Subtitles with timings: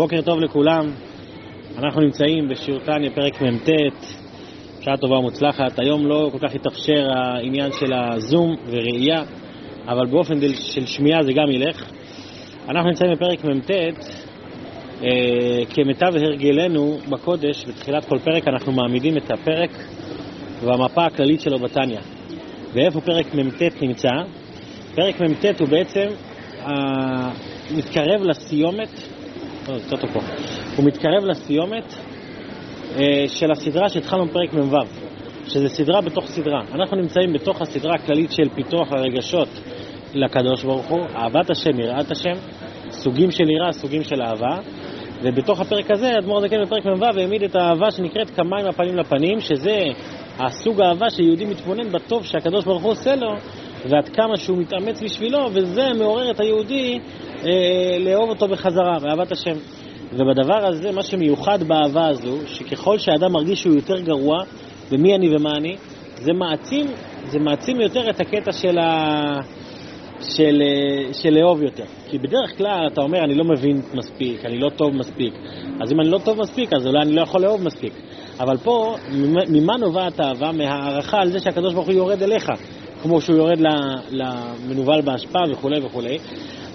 [0.00, 0.90] בוקר טוב לכולם,
[1.78, 3.68] אנחנו נמצאים בשיעור תניא, פרק מ"ט,
[4.80, 5.78] שעה טובה ומוצלחת.
[5.78, 9.22] היום לא כל כך התאפשר העניין של הזום וראייה,
[9.88, 11.90] אבל באופן של שמיעה זה גם ילך.
[12.68, 15.08] אנחנו נמצאים בפרק מ"ט, אה,
[15.74, 19.70] כמיטב הרגלנו בקודש, בתחילת כל פרק אנחנו מעמידים את הפרק
[20.64, 22.00] והמפה הכללית שלו בתניא.
[22.72, 24.10] ואיפה פרק מ"ט נמצא?
[24.94, 26.06] פרק מ"ט הוא בעצם
[26.66, 27.30] אה,
[27.76, 29.19] מתקרב לסיומת,
[29.78, 30.20] זה יותר פה,
[30.76, 31.94] הוא מתקרב לסיומת
[32.96, 34.76] אה, של הסדרה שהתחלנו בפרק מ"ו,
[35.48, 36.62] שזה סדרה בתוך סדרה.
[36.74, 39.48] אנחנו נמצאים בתוך הסדרה הכללית של פיתוח הרגשות
[40.14, 42.34] לקדוש ברוך הוא, אהבת השם, יראת השם,
[42.90, 44.58] סוגים של יראה, סוגים של אהבה,
[45.22, 49.76] ובתוך הפרק הזה, אדמו"ר הזקן בפרק מ"ו העמיד את האהבה שנקראת כמים הפנים לפנים, שזה
[50.38, 53.34] הסוג האהבה שיהודי מתבונן בטוב שהקדוש ברוך הוא עושה לו,
[53.88, 56.98] ועד כמה שהוא מתאמץ בשבילו, וזה מעורר את היהודי
[57.44, 59.56] אה, לאהוב אותו בחזרה, באהבת השם.
[60.12, 64.38] ובדבר הזה, מה שמיוחד באהבה הזו, שככל שהאדם מרגיש שהוא יותר גרוע,
[64.90, 65.76] ומי אני ומה אני,
[66.14, 66.86] זה מעצים,
[67.24, 69.40] זה מעצים יותר את הקטע של, ה...
[70.20, 71.84] של, אה, של לאהוב יותר.
[72.10, 75.34] כי בדרך כלל אתה אומר, אני לא מבין מספיק, אני לא טוב מספיק.
[75.82, 77.92] אז אם אני לא טוב מספיק, אז אולי אני לא יכול לאהוב מספיק.
[78.40, 78.96] אבל פה,
[79.48, 80.52] ממה נובעת האהבה?
[80.52, 82.50] מהערכה על זה שהקדוש ברוך הוא יורד אליך.
[83.02, 83.58] כמו שהוא יורד
[84.10, 86.18] למנוול באשפה וכולי וכולי.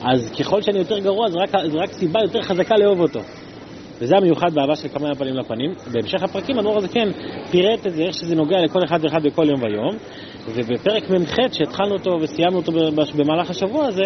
[0.02, 3.20] אז ככל שאני יותר גרוע, זו רק, רק סיבה יותר חזקה לאהוב אותו.
[4.02, 5.74] וזה המיוחד באהבה של כמה פנים לפנים.
[5.92, 7.08] בהמשך הפרקים הנור הזה כן
[7.52, 9.98] פירט את זה, איך שזה נוגע לכל אחד ואחד בכל יום ויום.
[10.48, 12.72] ובפרק מ"ח, שהתחלנו אותו וסיימנו אותו
[13.18, 14.04] במהלך השבוע הזה,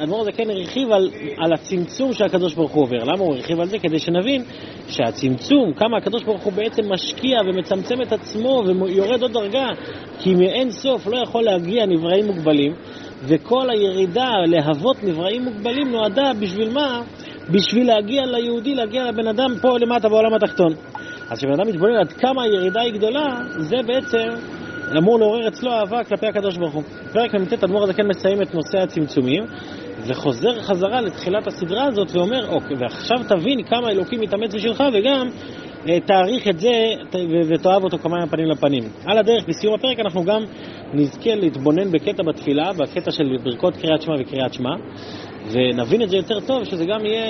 [0.00, 3.04] האדמו"ר הזה כן הרחיב על, על הצמצום שהקדוש ברוך הוא עובר.
[3.04, 3.78] למה הוא הרחיב על זה?
[3.78, 4.42] כדי שנבין
[4.88, 9.68] שהצמצום, כמה הקדוש ברוך הוא בעצם משקיע ומצמצם את עצמו ויורד עוד דרגה,
[10.18, 12.72] כי מאין סוף לא יכול להגיע נבראים מוגבלים,
[13.22, 17.02] וכל הירידה להוות נבראים מוגבלים נועדה בשביל מה?
[17.50, 20.72] בשביל להגיע ליהודי, להגיע לבן אדם פה למטה בעולם התחתון.
[21.30, 24.28] אז כשבן אדם מתבונן עד כמה הירידה היא גדולה, זה בעצם
[24.98, 26.82] אמור לעורר אצלו אהבה כלפי הקדוש ברוך הוא.
[27.12, 29.44] פרק מ"ט אדמו"ר הזקן מסיים את נושא הצמצומים,
[30.06, 35.28] וחוזר חזרה לתחילת הסדרה הזאת ואומר, אוקיי, ועכשיו תבין כמה אלוקים מתאמץ בשבילך, וגם
[35.88, 36.70] אה, תעריך את זה
[37.48, 38.82] ותאהב אותו כמה פנים לפנים.
[39.06, 40.42] על הדרך, בסיום הפרק אנחנו גם
[40.92, 44.70] נזכה להתבונן בקטע בתפילה, בקטע של ברכות קריאת שמע וקריאת שמע,
[45.50, 47.24] ונבין את זה יותר טוב, שזה גם יהיה,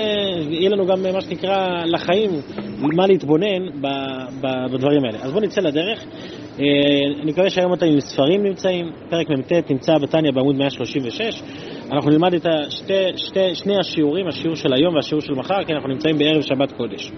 [0.51, 2.31] יהיה לנו גם מה שנקרא לחיים,
[2.79, 3.81] מה להתבונן
[4.73, 5.19] בדברים האלה.
[5.23, 6.05] אז בואו נצא לדרך.
[6.59, 6.65] אה,
[7.23, 11.43] אני מקווה שהיום אתם עם ספרים נמצאים, פרק מ"ט נמצא בתניא בעמוד 136.
[11.93, 15.89] אנחנו נלמד את השתי, שתי, שני השיעורים, השיעור של היום והשיעור של מחר, כי אנחנו
[15.89, 17.13] נמצאים בערב שבת קודש.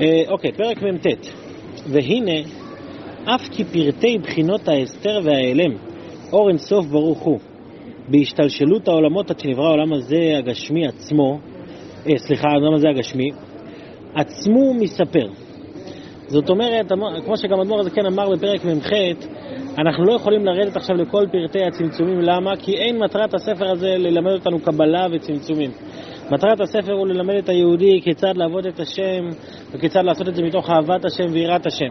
[0.00, 1.06] אה, אוקיי, פרק מ"ט.
[1.86, 2.40] והנה,
[3.24, 5.74] אף כי פרטי בחינות ההסתר וההיעלם,
[6.32, 7.38] אור אין סוף ברוך הוא,
[8.10, 11.38] בהשתלשלות העולמות עד שנברא העולם הזה הגשמי עצמו,
[12.10, 13.30] אה, סליחה, העולם הזה הגשמי,
[14.14, 15.28] עצמו מספר.
[16.26, 16.92] זאת אומרת,
[17.24, 18.92] כמו שגם אדמו"ר הזה כן אמר בפרק מ"ח,
[19.78, 22.56] אנחנו לא יכולים לרדת עכשיו לכל פרטי הצמצומים, למה?
[22.56, 25.70] כי אין מטרת הספר הזה ללמד אותנו קבלה וצמצומים.
[26.30, 29.28] מטרת הספר הוא ללמד את היהודי כיצד לעבוד את השם
[29.72, 31.88] וכיצד לעשות את זה מתוך אהבת השם ויראת השם.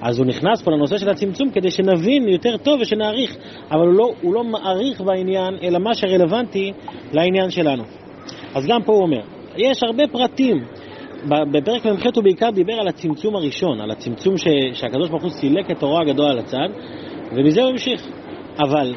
[0.00, 3.36] אז הוא נכנס פה לנושא של הצמצום כדי שנבין יותר טוב ושנעריך,
[3.70, 6.72] אבל הוא לא, הוא לא מעריך בעניין, אלא מה שרלוונטי
[7.12, 7.82] לעניין שלנו.
[8.54, 9.20] אז גם פה הוא אומר,
[9.56, 10.64] יש הרבה פרטים.
[11.24, 15.70] בפרק מ"ח הוא בעיקר דיבר על הצמצום הראשון, על הצמצום ש, שהקדוש ברוך הוא סילק
[15.70, 16.68] את אורו הגדול על הצד,
[17.32, 18.06] ומזה הוא המשיך.
[18.58, 18.94] אבל,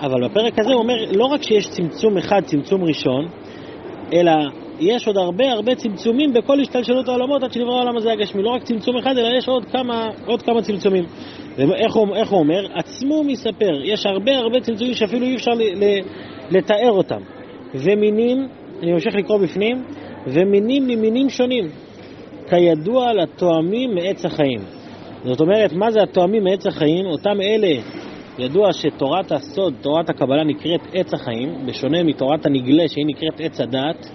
[0.00, 3.28] אבל בפרק הזה הוא אומר, לא רק שיש צמצום אחד, צמצום ראשון,
[4.12, 4.32] אלא
[4.80, 8.42] יש עוד הרבה הרבה צמצומים בכל השתלשלות העולמות עד שנברא העולם הזה הגשמי.
[8.42, 11.04] לא רק צמצום אחד, אלא יש עוד כמה, עוד כמה צמצומים.
[11.56, 12.66] ואיך הוא, הוא אומר?
[12.74, 13.82] עצמו מספר.
[13.84, 16.00] יש הרבה הרבה צמצומים שאפילו אי אפשר ל, ל,
[16.50, 17.20] לתאר אותם.
[17.74, 18.48] ומינים,
[18.82, 19.84] אני ממשיך לקרוא בפנים,
[20.26, 21.68] ומינים ממינים שונים.
[22.50, 24.60] כידוע לתואמים מעץ החיים.
[25.24, 27.06] זאת אומרת, מה זה התואמים מעץ החיים?
[27.06, 27.80] אותם אלה,
[28.38, 34.10] ידוע שתורת הסוד, תורת הקבלה נקראת עץ החיים, בשונה מתורת הנגלה שהיא נקראת עץ הדעת,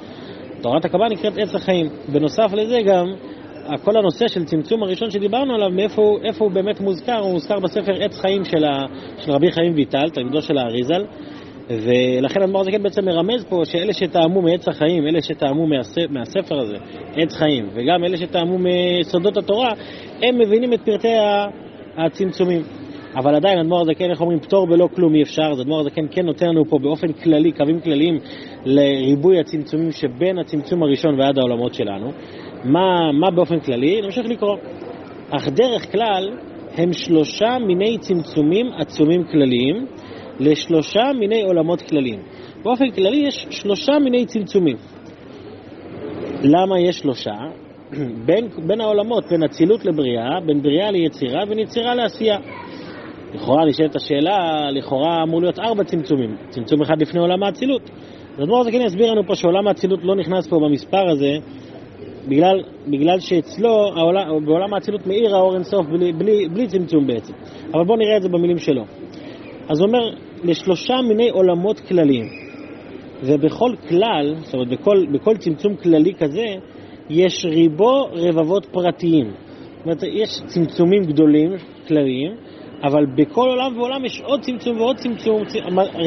[0.62, 1.90] תורת הקבלה נקראת עץ החיים.
[2.14, 3.06] בנוסף לזה גם,
[3.84, 8.04] כל הנושא של צמצום הראשון שדיברנו עליו, מאיפה איפה הוא באמת מוזכר, הוא מוזכר בספר
[8.04, 8.86] עץ חיים של, ה,
[9.18, 11.06] של רבי חיים ויטל, תלמידו של האריזל,
[11.70, 15.68] ולכן אדמו"ר הזקן בעצם מרמז פה שאלה שטעמו מעץ החיים, אלה שטעמו
[16.10, 16.76] מהספר הזה,
[17.16, 19.70] עץ חיים, וגם אלה שטעמו מסודות התורה,
[20.22, 21.14] הם מבינים את פרטי
[21.98, 22.62] הצמצומים.
[23.16, 26.26] אבל עדיין אדמו"ר הזקן, איך אומרים, פטור בלא כלום אי אפשר, אז אדמו"ר הזקן כן
[26.26, 28.20] נותן לנו פה באופן כללי, קווים כלליים
[28.66, 32.12] לריבוי הצמצומים שבין הצמצום הראשון ועד העולמות שלנו.
[32.64, 34.02] מה, מה באופן כללי?
[34.02, 34.58] נמשיך לקרוא.
[35.30, 36.30] אך דרך כלל
[36.78, 39.86] הם שלושה מיני צמצומים עצומים כלליים
[40.40, 42.20] לשלושה מיני עולמות כלליים.
[42.64, 44.78] באופן כללי יש שלושה מיני צמצומים.
[46.44, 47.36] למה יש שלושה?
[48.26, 52.38] בין, בין העולמות, בין אצילות לבריאה, בין בריאה ליצירה, בין יצירה לעשייה.
[53.34, 57.82] לכאורה נשאלת השאלה, לכאורה אמור להיות ארבע צמצומים, צמצום אחד לפני עולם האצילות.
[58.38, 61.38] אז אדמו"ר הזקן יסביר לנו פה שעולם האצילות לא נכנס פה במספר הזה,
[62.28, 67.34] בגלל, בגלל שאצלו, העולם, בעולם האצילות מאיר האור אינסוף בלי, בלי, בלי צמצום בעצם.
[67.74, 68.84] אבל בואו נראה את זה במילים שלו.
[69.70, 70.10] אז הוא אומר,
[70.44, 72.26] לשלושה מיני עולמות כלליים.
[73.24, 76.46] ובכל כלל, זאת אומרת, בכל, בכל צמצום כללי כזה,
[77.10, 79.32] יש ריבו רבבות פרטיים.
[79.78, 81.52] זאת אומרת, יש צמצומים גדולים,
[81.88, 82.32] כלליים,
[82.84, 85.42] אבל בכל עולם ועולם יש עוד צמצום ועוד צמצום,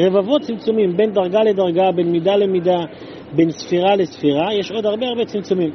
[0.07, 2.79] רבבות צמצומים, בין דרגה לדרגה, בין מידה למידה,
[3.35, 5.71] בין ספירה לספירה, יש עוד הרבה הרבה צמצומים.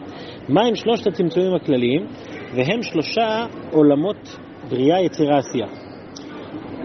[0.49, 2.07] מה הם שלושת הצמצומים הכלליים?
[2.55, 4.39] והם שלושה עולמות
[4.71, 5.67] בריאה, יצירה, עשייה.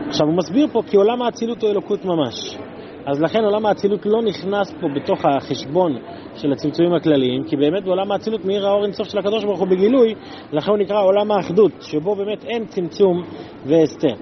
[0.08, 2.58] עכשיו הוא מסביר פה כי עולם האצילות הוא אלוקות ממש.
[3.06, 5.98] אז לכן עולם האצילות לא נכנס פה בתוך החשבון
[6.36, 10.16] של הצמצומים הכלליים, כי באמת בעולם האצילות מאיר האור אינסוף של הקדוש ברוך הוא בגילוי,
[10.52, 13.24] לכן הוא נקרא עולם האחדות, שבו באמת אין צמצום
[13.66, 14.16] והסתר.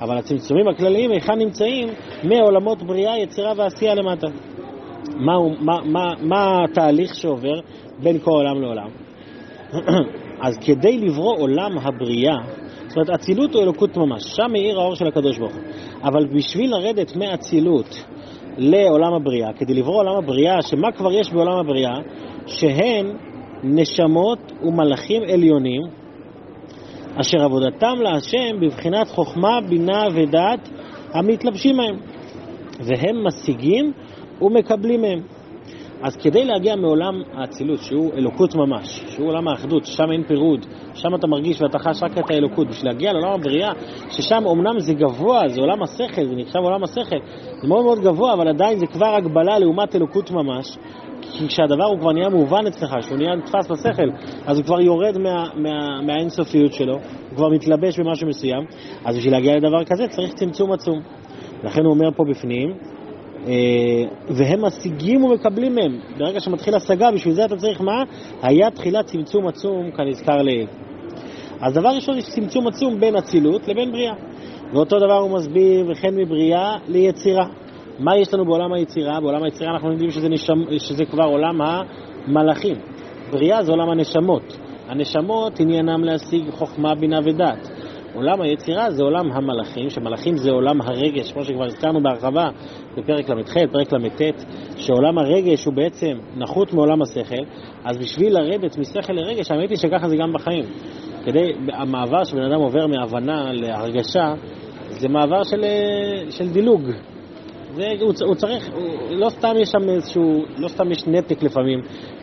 [0.00, 1.88] אבל הצמצומים הכלליים, היכן נמצאים?
[2.24, 4.26] מעולמות בריאה, יצירה ועשייה למטה.
[5.16, 7.60] מה, מה, מה, מה התהליך שעובר
[8.02, 8.88] בין כל עולם לעולם?
[10.46, 12.36] אז כדי לברוא עולם הבריאה,
[12.88, 15.62] זאת אומרת, אצילות הוא אלוקות ממש, שם מאיר האור של הקדוש ברוך הוא.
[16.02, 18.04] אבל בשביל לרדת מאצילות
[18.58, 21.94] לעולם הבריאה, כדי לברוא עולם הבריאה, שמה כבר יש בעולם הבריאה?
[22.46, 23.06] שהן
[23.62, 25.82] נשמות ומלאכים עליונים,
[27.20, 30.68] אשר עבודתם להשם בבחינת חוכמה, בינה ודעת
[31.12, 31.96] המתלבשים מהם,
[32.80, 33.92] והם משיגים
[34.42, 35.20] ומקבלים מהם.
[36.02, 41.14] אז כדי להגיע מעולם האצילות, שהוא אלוקות ממש, שהוא עולם האחדות, ששם אין פירוד, שם
[41.14, 43.72] אתה מרגיש ואתה חש רק את האלוקות, בשביל להגיע לעולם הבריאה,
[44.10, 47.16] ששם אמנם זה גבוה, זה עולם השכל, זה נחשב עולם השכל,
[47.62, 50.78] זה מאוד מאוד גבוה, אבל עדיין זה כבר הגבלה לעומת אלוקות ממש,
[51.22, 54.10] כי כשהדבר הוא כבר נהיה מובן אצלך, כשהוא נהיה נתפס בשכל,
[54.46, 58.64] אז הוא כבר יורד מה, מה, מהאינסופיות שלו, הוא כבר מתלבש במשהו מסוים,
[59.04, 61.00] אז בשביל להגיע לדבר כזה צריך צמצום עצום.
[61.64, 62.74] לכן הוא אומר פה בפנים,
[64.28, 65.98] והם משיגים ומקבלים מהם.
[66.18, 68.02] ברגע שמתחיל השגה, בשביל זה אתה צריך מה?
[68.42, 70.66] היה תחילת צמצום עצום כנזכר לעיל.
[71.60, 74.14] אז דבר ראשון, יש צמצום עצום בין אצילות לבין בריאה.
[74.72, 77.46] ואותו דבר הוא מסביר, וכן מבריאה ליצירה.
[77.98, 79.20] מה יש לנו בעולם היצירה?
[79.20, 80.78] בעולם היצירה אנחנו יודעים שזה, נשמ...
[80.78, 82.76] שזה כבר עולם המלאכים.
[83.30, 84.58] בריאה זה עולם הנשמות.
[84.88, 87.68] הנשמות עניינם להשיג חוכמה, בינה ודעת.
[88.14, 92.48] עולם היצירה זה עולם המלאכים, שמלאכים זה עולם הרגש, כמו שכבר הזכרנו בהרחבה
[92.96, 94.44] בפרק ל"ח, פרק ל"ט,
[94.76, 97.44] שעולם הרגש הוא בעצם נחות מעולם השכל,
[97.84, 100.64] אז בשביל לרדת משכל לרגש, האמת היא שככה זה גם בחיים.
[101.24, 104.34] כדי, המעבר שבן אדם עובר מהבנה להרגשה,
[104.88, 105.64] זה מעבר של,
[106.30, 106.82] של דילוג.
[107.74, 108.70] זה, הוא, צריך,
[109.10, 111.80] לא סתם יש שם איזשהו, לא סתם יש נתק לפעמים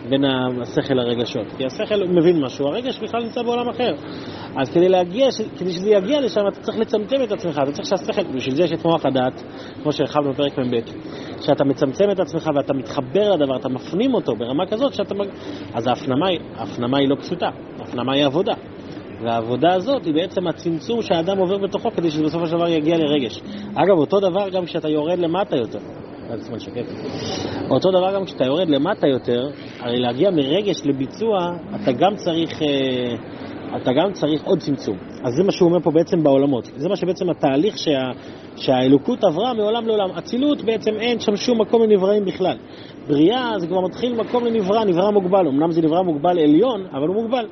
[0.10, 0.26] בין
[0.62, 1.48] השכל לרגשות.
[1.58, 3.94] כי השכל מבין משהו, הרגש בכלל נמצא בעולם אחר.
[4.58, 5.28] אז כדי להגיע,
[5.58, 8.72] כדי שזה יגיע לשם, אתה צריך לצמצם את עצמך, אתה צריך שהשכל, בשביל זה יש
[8.72, 9.44] את מוח הדעת,
[9.84, 10.80] כמו שהרחבנו בפרק מ"ב,
[11.42, 15.16] שאתה מצמצם את עצמך ואתה מתחבר לדבר, אתה מפנים אותו ברמה כזאת שאתה...
[15.74, 17.50] אז ההפנמה, ההפנמה היא לא פשוטה,
[17.80, 18.54] ההפנמה היא עבודה.
[19.26, 23.42] והעבודה הזאת היא בעצם הצמצום שהאדם עובר בתוכו כדי שבסופו של דבר יגיע לרגש.
[23.76, 25.80] אגב, אותו דבר גם כשאתה יורד למטה יותר.
[27.70, 29.50] אותו דבר גם כשאתה יורד למטה יותר,
[29.80, 33.16] הרי להגיע מרגש לביצוע, אתה גם צריך, אה,
[33.76, 34.98] אתה גם צריך עוד צמצום.
[35.24, 36.72] אז זה מה שהוא אומר פה בעצם בעולמות.
[36.76, 38.12] זה מה שבעצם התהליך שה,
[38.56, 40.10] שהאלוקות עברה מעולם לעולם.
[40.18, 42.58] אצילות בעצם אין שם שום מקום לנבראים בכלל.
[43.08, 45.48] בריאה זה כבר מתחיל מקום לנברא, נברא מוגבל.
[45.48, 47.46] אמנם זה נברא מוגבל עליון, אבל הוא מוגבל.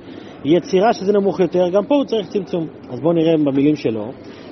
[0.45, 2.67] יצירה שזה נמוך יותר, גם פה הוא צריך צמצום.
[2.89, 4.11] אז בואו נראה במילים שלו.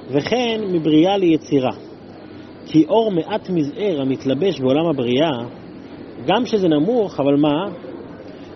[0.10, 1.72] וכן מבריאה ליצירה.
[2.66, 5.32] כי אור מעט מזער המתלבש בעולם הבריאה,
[6.28, 7.70] גם שזה נמוך, אבל מה?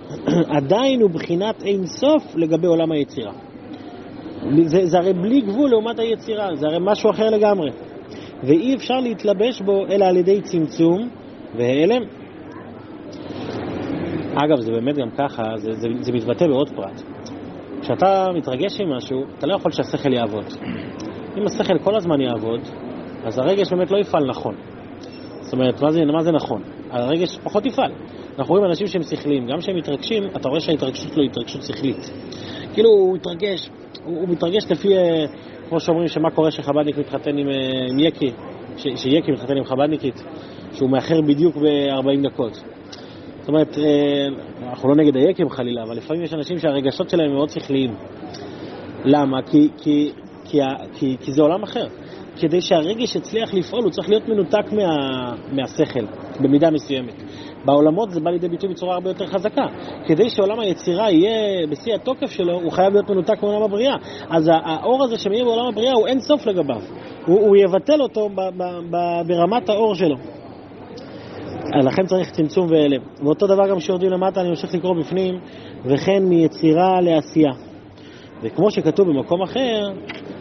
[0.58, 3.32] עדיין הוא בחינת אין סוף לגבי עולם היצירה.
[4.66, 7.72] זה, זה הרי בלי גבול לעומת היצירה, זה הרי משהו אחר לגמרי.
[8.44, 11.10] ואי אפשר להתלבש בו אלא על ידי צמצום
[11.56, 12.02] והלם.
[14.36, 17.02] אגב, זה באמת גם ככה, זה, זה, זה מתבטא בעוד פרט.
[17.82, 20.46] כשאתה מתרגש עם משהו, אתה לא יכול שהשכל יעבוד.
[21.38, 22.60] אם השכל כל הזמן יעבוד,
[23.26, 24.56] אז הרגש באמת לא יפעל נכון.
[25.42, 26.62] זאת אומרת, מה זה, מה זה נכון?
[26.92, 27.92] הרגש פחות יפעל.
[28.40, 32.12] אנחנו רואים אנשים שהם שכליים, גם כשהם מתרגשים, אתה רואה שההתרגשות שלו היא התרגשות שכלית.
[32.74, 33.70] כאילו הוא מתרגש,
[34.06, 35.26] הוא, הוא מתרגש לפי, אה,
[35.70, 37.54] כמו שאומרים, שמה קורה שחב"דניק מתחתן עם, אה,
[37.90, 38.32] עם יקי,
[38.78, 40.24] ש, שיקי מתחתן עם חב"דניקית,
[40.74, 42.54] שהוא מאחר בדיוק ב-40 דקות.
[43.40, 44.28] זאת אומרת, אה,
[44.70, 47.96] אנחנו לא נגד היקים חלילה, אבל לפעמים יש אנשים שהרגשות שלהם מאוד שכליים.
[49.06, 49.42] למה?
[49.42, 50.12] כי, כי,
[50.46, 50.60] כי,
[50.94, 51.88] כי, כי זה עולם אחר.
[52.40, 54.88] כדי שהרגש יצליח לפעול, הוא צריך להיות מנותק מה,
[55.52, 56.06] מהשכל,
[56.40, 57.24] במידה מסוימת.
[57.66, 59.66] בעולמות זה בא לידי ביטוי בצורה הרבה יותר חזקה.
[60.06, 63.96] כדי שעולם היצירה יהיה בשיא התוקף שלו, הוא חייב להיות מנותק מעולם הבריאה.
[64.30, 66.82] אז האור הזה שמאיר בעולם הבריאה הוא אין סוף לגביו.
[67.26, 70.16] הוא, הוא יבטל אותו ב, ב, ב, ברמת האור שלו.
[71.84, 73.02] לכן צריך צמצום והלם.
[73.24, 75.40] ואותו דבר גם כשיורדים למטה, אני ממשיך לקרוא בפנים,
[75.86, 77.52] וכן מיצירה לעשייה.
[78.44, 79.82] וכמו שכתוב במקום אחר,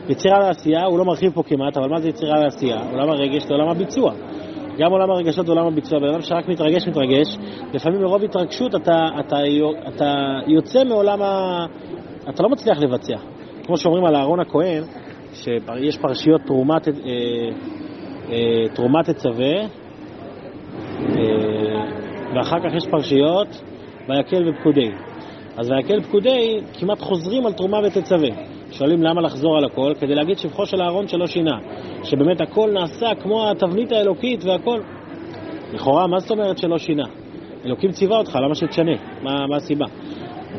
[0.08, 2.78] יצירה לעשייה, הוא לא מרחיב פה כמעט, אבל מה זה יצירה לעשייה?
[2.92, 4.12] עולם הרגש זה עולם הביצוע.
[4.78, 7.38] גם עולם הרגשות ועולם הביצוע, בן אדם שרק מתרגש, מתרגש,
[7.74, 9.36] לפעמים מרוב התרגשות אתה, אתה,
[9.88, 11.66] אתה יוצא מעולם ה...
[12.28, 13.16] אתה לא מצליח לבצע.
[13.66, 14.82] כמו שאומרים על אהרון הכהן,
[15.32, 16.92] שיש פרשיות תרומת, אה,
[18.30, 19.66] אה, תרומת תצווה, אה,
[22.34, 23.62] ואחר כך יש פרשיות
[24.08, 24.90] ויקל ופקודי.
[25.56, 28.28] אז ויקל פקודי כמעט חוזרים על תרומה ותצווה.
[28.70, 29.92] שואלים למה לחזור על הכל?
[30.00, 31.58] כדי להגיד שבחו של אהרון שלא שינה.
[32.04, 34.80] שבאמת הכל נעשה כמו התבנית האלוקית והכל.
[35.72, 37.04] לכאורה, מה זאת אומרת שלא שינה?
[37.66, 38.92] אלוקים ציווה אותך, למה שתשנה?
[39.22, 39.86] מה, מה הסיבה?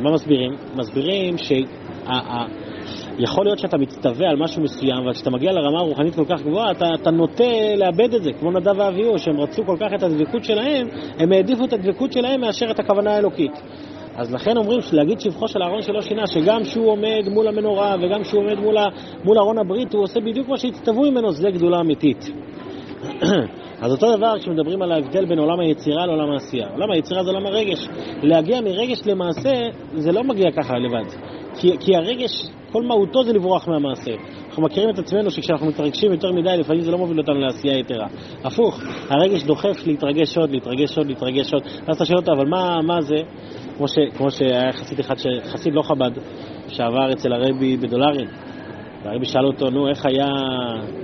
[0.01, 0.55] מה מסבירים?
[0.75, 6.41] מסבירים שיכול להיות שאתה מצטווה על משהו מסוים, אבל כשאתה מגיע לרמה רוחנית כל כך
[6.41, 10.03] גבוהה, אתה, אתה נוטה לאבד את זה, כמו נדב ואביהו, שהם רצו כל כך את
[10.03, 10.87] הדבקות שלהם,
[11.19, 13.51] הם העדיפו את הדבקות שלהם מאשר את הכוונה האלוקית.
[14.15, 18.23] אז לכן אומרים להגיד שבחו של אהרון שלא שינה, שגם כשהוא עומד מול המנורה וגם
[18.23, 18.75] כשהוא עומד מול,
[19.23, 22.29] מול ארון הברית, הוא עושה בדיוק מה שהצטוו ממנו, זה גדולה אמיתית.
[23.81, 26.67] אז אותו דבר כשמדברים על ההבדל בין עולם היצירה לעולם העשייה.
[26.73, 27.87] עולם היצירה זה עולם הרגש.
[28.23, 29.51] להגיע מרגש למעשה,
[29.93, 31.09] זה לא מגיע ככה לבד.
[31.59, 32.31] כי, כי הרגש,
[32.71, 34.11] כל מהותו זה לברוח מהמעשה.
[34.47, 38.07] אנחנו מכירים את עצמנו שכשאנחנו מתרגשים יותר מדי, לפעמים זה לא מוביל אותנו לעשייה יתרה.
[38.43, 38.79] הפוך,
[39.09, 41.63] הרגש דוחף להתרגש עוד, להתרגש עוד, להתרגש עוד.
[41.87, 43.15] ואז אתה שואל אותו, אבל מה, מה זה?
[43.77, 46.11] כמו, ש, כמו שהיה חסיד אחד, חסיד לא חב"ד,
[46.67, 48.27] שעבר אצל הרבי בדולרים.
[49.03, 50.25] והרבי שאל אותו, נו, איך היה,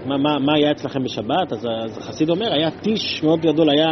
[0.06, 1.51] מה, מה, מה היה אצלכם בשבת?
[1.51, 3.90] אז, אז החסיד אומר, היה טיש מאוד גדול, היה,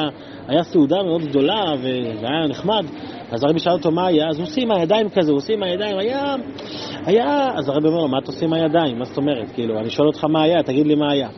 [0.47, 2.85] היה סעודה מאוד גדולה והיה נחמד.
[3.31, 4.27] אז הרבי שאל אותו, מה היה?
[4.29, 6.35] אז הוא עושה עם הידיים כזה, הוא עושה עם הידיים, היה,
[7.05, 7.49] היה...
[7.55, 8.99] אז הרבי אומר לו, מה אתה עושה עם הידיים?
[8.99, 9.51] מה זאת אומרת?
[9.53, 11.29] כאילו, אני שואל אותך מה היה, תגיד לי מה היה.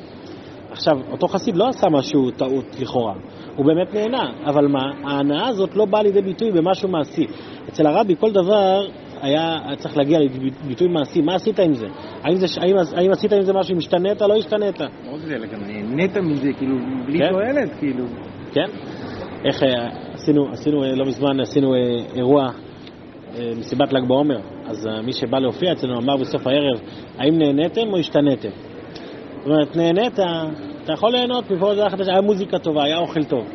[0.81, 3.13] עכשיו, אותו חסיד לא עשה משהו טעות לכאורה,
[3.55, 7.27] הוא באמת נהנה, אבל מה, ההנאה הזאת לא באה לידי ביטוי במשהו מעשי.
[7.69, 8.87] אצל הרבי כל דבר
[9.21, 11.87] היה צריך להגיע לביטוי מעשי, מה עשית עם זה?
[12.23, 14.79] האם, זה, האם, האם עשית עם זה משהו, השתנית, לא השתנית?
[14.79, 17.31] לא רק זה, אלא גם נהנית מזה, כאילו, בלי כן?
[17.31, 18.05] תועלת, כאילו.
[18.51, 18.67] כן.
[19.45, 21.79] איך אה, עשינו, עשינו אה, לא מזמן, עשינו אה,
[22.15, 22.47] אירוע
[23.57, 26.79] מסיבת ל"ג בעומר, אז מי שבא להופיע אצלנו אמר בסוף הערב,
[27.17, 28.49] האם נהניתם או השתנתם?
[29.43, 30.19] זאת אומרת, נהנית,
[30.83, 33.45] אתה יכול ליהנות מפה זה חדש, היה מוזיקה טובה, היה אוכל טוב,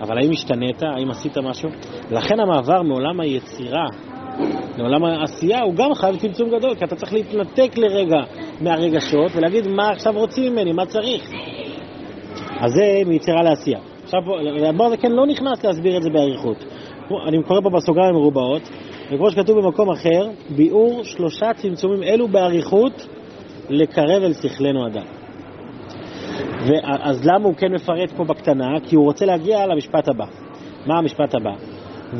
[0.00, 1.68] אבל האם השתנית, האם עשית משהו?
[2.10, 3.86] לכן המעבר מעולם היצירה
[4.78, 8.20] לעולם העשייה הוא גם חייב צמצום גדול, כי אתה צריך להתנתק לרגע
[8.60, 11.30] מהרגשות ולהגיד מה עכשיו רוצים ממני, מה צריך.
[12.60, 13.78] אז זה מיצירה לעשייה.
[14.04, 14.18] עכשיו,
[14.64, 16.64] האדמו"ר הזה כן לא נכנס להסביר את זה באריכות.
[17.28, 18.62] אני קורא פה בסוגריים מרובעות,
[19.12, 23.06] וכמו שכתוב במקום אחר, ביאור שלושה צמצומים אלו באריכות
[23.70, 25.23] לקרב אל שכלנו אדם.
[26.82, 28.80] אז למה הוא כן מפרט פה בקטנה?
[28.82, 30.24] כי הוא רוצה להגיע למשפט הבא.
[30.86, 31.50] מה המשפט הבא?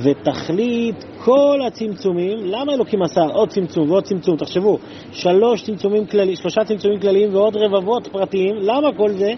[0.03, 4.37] ותכלית כל הצמצומים, למה אלוקים עשה עוד צמצום ועוד צמצום?
[4.37, 4.79] תחשבו,
[5.13, 9.33] שלוש צמצומים כללי, שלושה צמצומים כלליים ועוד רבבות פרטיים, למה כל זה?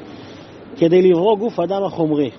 [0.77, 2.31] כדי לברוא גוף אדם החומרי.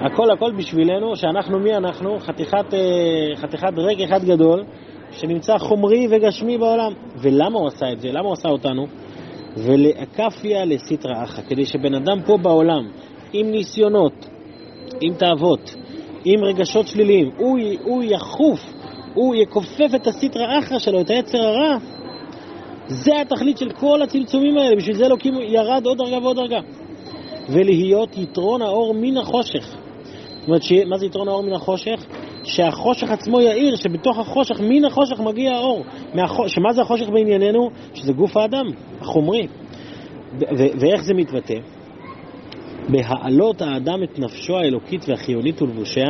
[0.00, 2.18] הכל הכל בשבילנו, שאנחנו מי אנחנו?
[2.20, 4.64] חתיכת, אה, חתיכת ריק אחד גדול,
[5.12, 6.92] שנמצא חומרי וגשמי בעולם.
[7.16, 8.08] ולמה הוא עשה את זה?
[8.12, 8.86] למה הוא עשה אותנו?
[9.56, 12.88] ולאקפיה לסטרא אחא, כדי שבן אדם פה בעולם,
[13.32, 14.26] עם ניסיונות,
[15.00, 15.74] עם תאוות,
[16.24, 18.60] עם רגשות שליליים, הוא, הוא יחוף,
[19.14, 21.78] הוא יכופף את הסטרא אחרא שלו, את היצר הרע,
[22.86, 26.60] זה התכלית של כל הצמצומים האלה, בשביל זה אלוקים ירד עוד דרגה ועוד דרגה.
[27.48, 29.76] ולהיות יתרון האור מן החושך.
[30.40, 30.72] זאת אומרת, ש...
[30.86, 32.06] מה זה יתרון האור מן החושך?
[32.44, 35.84] שהחושך עצמו יאיר, שבתוך החושך, מן החושך מגיע האור.
[36.14, 36.54] מהחוש...
[36.54, 37.70] שמה זה החושך בענייננו?
[37.94, 38.66] שזה גוף האדם,
[39.00, 39.46] החומרי.
[40.80, 41.54] ואיך זה מתבטא?
[42.88, 46.08] בהעלות האדם את נפשו האלוקית והחיונית ולבושיה,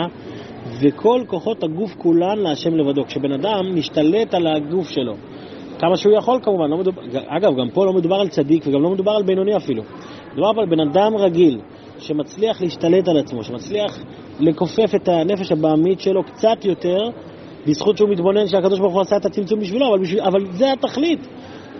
[0.81, 3.05] וכל כוחות הגוף כולן להשם לבדו.
[3.05, 5.15] כשבן אדם משתלט על הגוף שלו,
[5.79, 8.91] כמה שהוא יכול כמובן, לא מדובר, אגב, גם פה לא מדובר על צדיק וגם לא
[8.91, 9.83] מדובר על בינוני אפילו.
[10.33, 11.61] מדובר על בן אדם רגיל,
[12.03, 13.99] שמצליח להשתלט על עצמו, שמצליח
[14.41, 16.99] לכופף את הנפש הבעמית שלו קצת יותר,
[17.67, 21.29] בזכות שהוא מתבונן שהקדוש ברוך הוא עשה את הצמצום בשבילו, אבל, בשביל, אבל זה התכלית.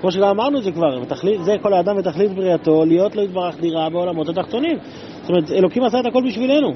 [0.01, 3.61] כמו שגם אמרנו את זה כבר, ותכלית, זה כל האדם ותכלית בריאתו, להיות לו יתברך
[3.61, 4.77] דירה בעולמות התחתונים.
[5.21, 6.69] זאת אומרת, אלוקים עשה את הכל בשבילנו.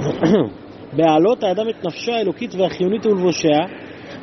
[0.96, 3.58] בהעלות האדם את נפשו האלוקית והחיונית ולבושיה,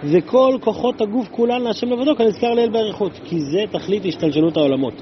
[0.03, 4.93] וכל כוחות הגוף כולן להשם לבדו, כנזכר לאל באריכות, כי זה תכלית השתלשלות העולמות.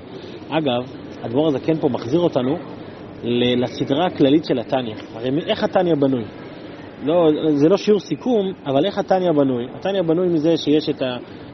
[0.50, 2.58] אגב, הדבור הזה כן פה מחזיר אותנו
[3.58, 4.96] לסדרה הכללית של התניא.
[5.16, 6.24] הרי איך התניא בנוי?
[7.06, 9.68] לא, זה לא שיעור סיכום, אבל איך התניא בנוי?
[9.76, 11.02] התניא בנוי מזה שיש את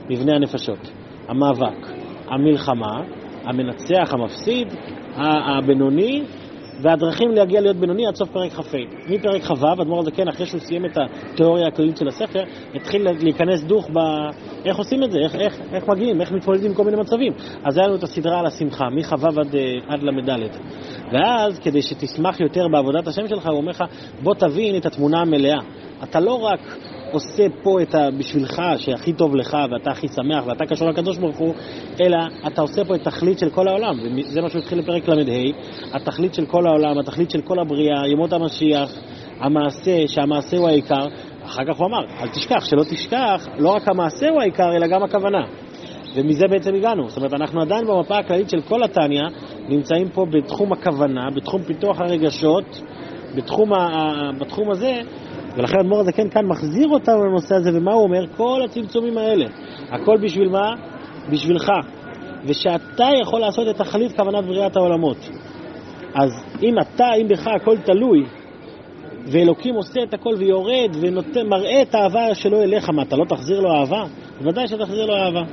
[0.10, 0.92] מבנה הנפשות,
[1.28, 1.88] המאבק,
[2.28, 3.01] המלחמה,
[3.44, 4.68] המנצח, המפסיד,
[5.16, 6.24] הבינוני,
[6.82, 8.78] והדרכים להגיע להיות בינוני עד סוף פרק כ"ה.
[9.08, 12.44] מפרק כ"ו, אדמו"ר הזקן, אחרי שהוא סיים את התיאוריה הכללית של הספר,
[12.75, 14.00] התחיל להיכנס דוך ב...
[14.66, 17.34] איך עושים את זה, איך, איך, איך מגיעים, איך מתמודדים עם כל מיני מצבים.
[17.63, 20.40] אז היה לנו את הסדרה על השמחה, מכ"ו עד, אה, עד ל"ד.
[21.13, 23.84] ואז, כדי שתשמח יותר בעבודת השם שלך, הוא אומר לך,
[24.24, 25.60] בוא תבין את התמונה המלאה.
[26.04, 26.78] אתה לא רק
[27.12, 28.12] עושה פה את ה...
[28.12, 31.53] בשבילך, שהכי טוב לך, ואתה הכי שמח, ואתה קשור לקדוש ברוך הוא,
[32.01, 34.00] אלא אתה עושה פה את תכלית של כל העולם.
[34.00, 35.34] וזה מה שהוא התחיל לפרק ל"ה,
[35.98, 38.91] התכלית של כל העולם, התכלית של כל הבריאה, ימות המשיח,
[39.39, 41.08] המעשה, שהמעשה הוא העיקר.
[41.46, 45.03] אחר כך הוא אמר, אל תשכח, שלא תשכח, לא רק המעשה הוא העיקר, אלא גם
[45.03, 45.46] הכוונה.
[46.15, 47.10] ומזה בעצם הגענו.
[47.10, 49.24] זאת אומרת, אנחנו עדיין במפה הכללית של כל התניא,
[49.70, 52.82] נמצאים פה בתחום הכוונה, בתחום פיתוח הרגשות,
[53.36, 53.88] בתחום, ה...
[54.39, 55.00] בתחום הזה,
[55.55, 58.25] ולכן האדמו"ר הזה כן כאן מחזיר אותנו לנושא הזה, ומה הוא אומר?
[58.38, 59.46] כל הצמצומים האלה.
[59.89, 60.75] הכל בשביל מה?
[61.31, 61.72] בשבילך.
[62.46, 65.17] ושאתה יכול לעשות את תכלית כוונת בריאת העולמות.
[66.13, 68.25] אז אם אתה, אם בך הכל תלוי,
[69.25, 70.96] ואלוקים עושה את הכל ויורד
[71.36, 74.03] ומראה את האהבה שלו אליך, מה, אתה לא תחזיר לו אהבה?
[74.41, 75.43] בוודאי שתחזיר לו אהבה.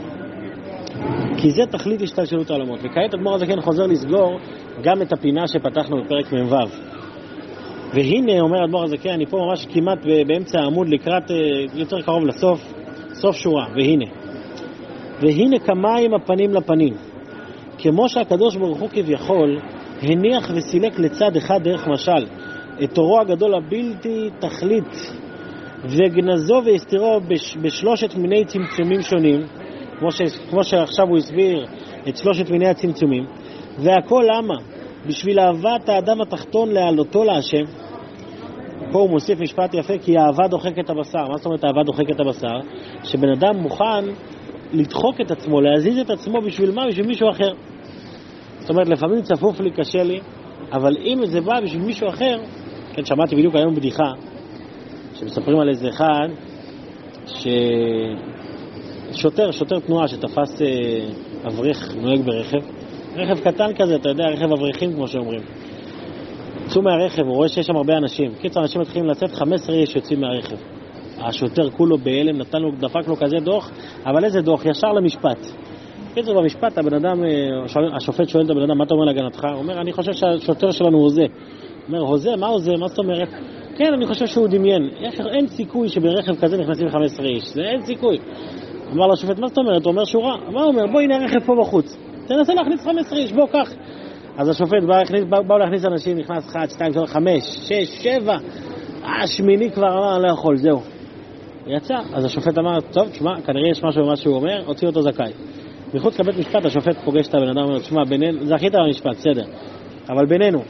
[1.36, 2.80] כי זה תכלית השתלשלות העולמות.
[2.82, 4.38] וכעת אדמו"ר הזה כן חוזר לסגור
[4.82, 6.97] גם את הפינה שפתחנו בפרק מ"ו.
[7.94, 11.30] והנה, אומר אדמו"ר הזה, כן, אני פה ממש כמעט באמצע העמוד לקראת,
[11.74, 12.72] יותר קרוב לסוף,
[13.12, 14.04] סוף שורה, והנה.
[15.20, 16.94] והנה כמים הפנים לפנים.
[17.78, 19.60] כמו שהקדוש ברוך הוא כביכול
[20.02, 22.26] הניח וסילק לצד אחד דרך משל
[22.84, 25.12] את תורו הגדול הבלתי תכלית
[25.84, 29.40] וגנזו והסתירו בש, בשלושת מיני צמצומים שונים,
[29.98, 31.66] כמו, ש, כמו שעכשיו הוא הסביר
[32.08, 33.26] את שלושת מיני הצמצומים,
[33.78, 34.54] והכל למה?
[35.08, 37.64] בשביל אהבת האדם התחתון להעלותו להשם.
[38.92, 41.28] פה הוא מוסיף משפט יפה, כי האהבה דוחקת את הבשר.
[41.28, 42.60] מה זאת אומרת אהבה דוחקת את הבשר?
[43.04, 44.04] שבן אדם מוכן
[44.72, 46.86] לדחוק את עצמו, להזיז את עצמו בשביל מה?
[46.88, 47.52] בשביל מישהו אחר.
[48.58, 50.20] זאת אומרת, לפעמים צפוף לי, קשה לי,
[50.72, 52.38] אבל אם זה בא בשביל מישהו אחר,
[52.92, 54.12] כן, שמעתי בדיוק היום בדיחה,
[55.14, 56.28] שמספרים על איזה אחד,
[59.12, 60.66] ששוטר, שוטר תנועה שתפס אה,
[61.46, 62.77] אברך נוהג ברכב,
[63.18, 65.40] רכב קטן כזה, אתה יודע, רכב אברכים כמו שאומרים.
[66.66, 68.30] יצאו מהרכב, הוא רואה שיש שם הרבה אנשים.
[68.40, 70.56] קיצר, אנשים מתחילים לצאת, 15 איש יוצאים מהרכב.
[71.18, 73.70] השוטר כולו בהלם, נתן לו, דפק לו כזה דוח,
[74.06, 74.66] אבל איזה דוח?
[74.66, 75.46] ישר למשפט.
[76.14, 77.22] קיצר, במשפט הבן אדם,
[77.96, 79.44] השופט שואל את הבן אדם, מה אתה אומר להגנתך?
[79.44, 81.22] הוא אומר, אני חושב שהשוטר שלנו הוזה.
[81.22, 81.28] הוא
[81.88, 82.36] אומר, הוזה?
[82.36, 82.76] מה הוזה?
[82.76, 83.28] מה זאת אומרת?
[83.76, 84.90] כן, אני חושב שהוא דמיין.
[85.32, 87.44] אין סיכוי שברכב כזה נכנסים 15 איש.
[87.54, 88.18] זה אין סיכוי.
[88.92, 89.84] אמר לו השופט, מה זאת אומרת?
[89.84, 90.36] הוא אומר שהוא רע.
[90.50, 90.86] מה הוא אומר?
[90.86, 92.07] בוא, הנה הרכב פה בחוץ.
[92.28, 93.72] תנסה להכניס 15 איש, בוא, קח.
[94.38, 98.36] אז השופט בא להכניס, בא, להכניס אנשים, נכנס 1, 2, 3, 5, 6, 7,
[99.04, 100.80] השמיני כבר אמר, לא יכול, זהו.
[101.66, 101.94] יצא.
[102.14, 105.32] אז השופט אמר, טוב, תשמע, כנראה יש משהו במה שהוא אומר, הוציא אותו זכאי.
[105.94, 109.44] מחוץ לבית משפט השופט פוגש את הבן אדם ואומר, תשמע, בינינו, זכית במשפט, בסדר,
[110.08, 110.62] אבל בינינו,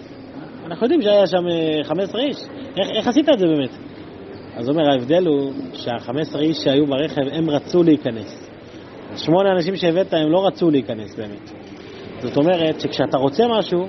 [0.67, 1.45] אנחנו יודעים שהיה שם
[1.83, 2.37] 15 איש,
[2.77, 3.71] איך, איך עשית את זה באמת?
[4.57, 8.48] אז הוא אומר, ההבדל הוא שה-15 איש שהיו ברכב, הם רצו להיכנס.
[9.17, 11.51] שמונה אנשים שהבאת, הם לא רצו להיכנס באמת.
[12.23, 13.87] זאת אומרת שכשאתה רוצה משהו,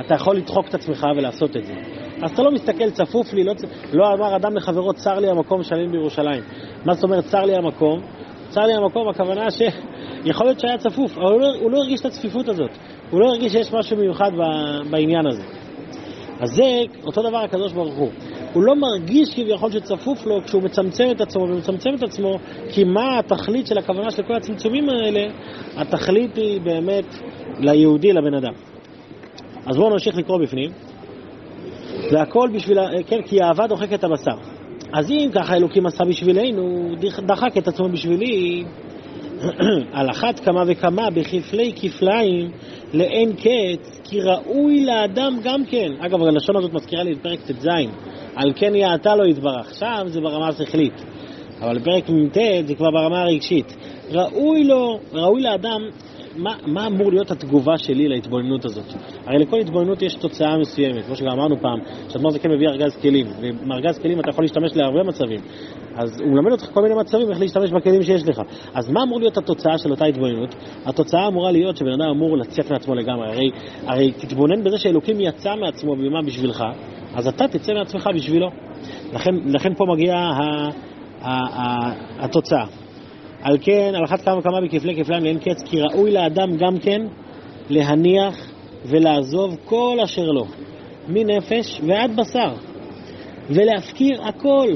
[0.00, 1.74] אתה יכול לדחוק את עצמך ולעשות את זה.
[2.22, 3.52] אז אתה לא מסתכל, צפוף לי, לא,
[3.92, 6.42] לא אמר אדם לחברו, צר לי המקום שלם בירושלים.
[6.84, 8.00] מה זאת אומרת צר לי המקום?
[8.48, 12.06] צר לי המקום, הכוונה שיכול להיות שהיה צפוף, אבל הוא לא, הוא לא הרגיש את
[12.06, 12.70] הצפיפות הזאת.
[13.10, 14.30] הוא לא הרגיש שיש משהו מיוחד
[14.90, 15.42] בעניין הזה.
[16.40, 16.64] אז זה
[17.04, 18.10] אותו דבר הקדוש ברוך הוא.
[18.52, 22.38] הוא לא מרגיש כביכול שצפוף לו כשהוא מצמצם את עצמו ומצמצם את עצמו,
[22.72, 25.20] כי מה התכלית של הכוונה של כל הצמצומים האלה?
[25.76, 27.04] התכלית היא באמת
[27.58, 28.52] ליהודי, לבן אדם.
[29.66, 30.70] אז בואו נמשיך לקרוא בפנים.
[32.12, 34.36] והכל בשביל, כן, כי האהבה דוחקת את הבשר.
[34.92, 36.94] אז אם ככה אלוקים עשה בשבילנו,
[37.26, 38.64] דחק את עצמו בשבילי,
[39.92, 42.50] על אחת כמה וכמה בכפלי כפליים
[42.94, 45.92] לאין קץ, כי ראוי לאדם גם כן.
[46.00, 47.66] אגב, הלשון הזאת מזכירה לי את פרק ט"ז,
[48.34, 49.74] על כן יעתה לו יתברך.
[49.74, 51.02] שם זה ברמה השכלית,
[51.60, 53.76] אבל בפרק מ"ט זה כבר ברמה הרגשית.
[54.10, 55.80] ראוי לו, ראוי לאדם,
[56.36, 58.84] מה, מה אמור להיות התגובה שלי להתבוננות הזאת?
[59.26, 62.96] הרי לכל התבוננות יש תוצאה מסוימת, כמו שגם אמרנו פעם, שאדמו"ר זה כן מביא ארגז
[63.02, 65.40] כלים, ומארגז כלים אתה יכול להשתמש להרבה מצבים.
[65.94, 68.42] אז הוא מלמד אותך כל מיני מצבים איך להשתמש בכלים שיש לך.
[68.74, 70.54] אז מה אמור להיות התוצאה של אותה התבוננות?
[70.84, 73.28] התוצאה אמורה להיות שבן אדם אמור לצאת מעצמו לגמרי.
[73.28, 73.50] הרי,
[73.86, 76.64] הרי תתבונן בזה שאלוקים יצא מעצמו במה בשבילך,
[77.14, 78.48] אז אתה תצא מעצמך בשבילו.
[79.12, 80.32] לכן, לכן פה מגיעה
[82.18, 82.81] התוצאה.
[83.42, 87.02] על כן, על אחת כמה וכמה בכפלי כפליים לאין קץ, כי ראוי לאדם גם כן
[87.70, 88.34] להניח
[88.84, 90.44] ולעזוב כל אשר לו.
[91.08, 92.52] מנפש ועד בשר,
[93.50, 94.68] ולהפקיר הכל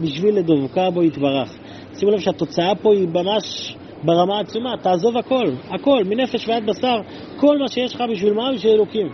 [0.00, 1.56] בשביל לדבקה בו יתברך.
[1.94, 6.96] שימו לב שהתוצאה פה היא ממש ברמה עצומה, תעזוב הכל, הכל, מנפש ועד בשר,
[7.36, 8.52] כל מה שיש לך בשביל מה?
[8.54, 9.08] בשביל אלוקים.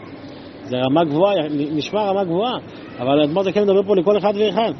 [0.65, 2.59] זה רמה גבוהה, נשמע רמה גבוהה,
[2.99, 4.73] אבל האדמו"ר זה כן מדבר פה לכל אחד ואחד.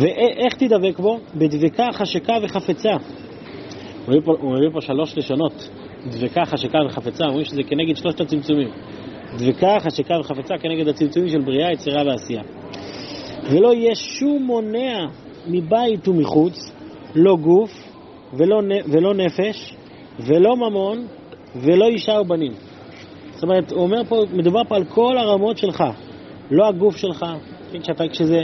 [0.00, 1.18] ואיך תדבק בו?
[1.34, 2.90] בדבקה, חשקה וחפצה.
[2.90, 2.98] הוא
[4.08, 5.68] מביא פה, מביא פה שלוש לשונות,
[6.06, 8.68] דבקה, חשקה וחפצה, אומרים שזה כנגד שלושת הצמצומים.
[9.38, 12.42] דבקה, חשקה וחפצה כנגד הצמצומים של בריאה, יצירה ועשייה.
[13.50, 15.06] ולא יהיה שום מונע
[15.46, 16.72] מבית ומחוץ,
[17.14, 17.70] לא גוף
[18.32, 19.74] ולא, ולא נפש
[20.18, 21.06] ולא ממון
[21.56, 22.52] ולא אישה ובנים.
[23.34, 25.84] זאת אומרת, הוא אומר פה, מדובר פה על כל הרמות שלך,
[26.50, 27.26] לא הגוף שלך.
[27.72, 28.42] כן, כשזה,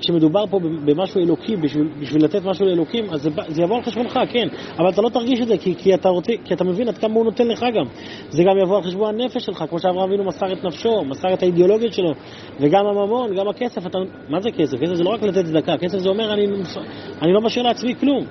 [0.00, 4.18] כשמדובר פה במשהו אלוקי, בשביל, בשביל לתת משהו לאלוקים, אז זה, זה יבוא על חשבונך,
[4.32, 6.98] כן, אבל אתה לא תרגיש את זה, כי, כי, אתה, רוצה, כי אתה מבין עד
[6.98, 7.84] כמה הוא נותן לך גם.
[8.30, 11.42] זה גם יבוא על חשבון הנפש שלך, כמו שאברהם אבינו מסר את נפשו, מסר את
[11.42, 12.12] האידיאולוגיות שלו,
[12.60, 13.86] וגם הממון, גם הכסף.
[13.86, 14.76] אתה, מה זה כסף?
[14.80, 16.46] כסף זה לא רק לתת צדקה, כסף זה אומר, אני,
[17.22, 18.24] אני לא משאיר לעצמי כלום.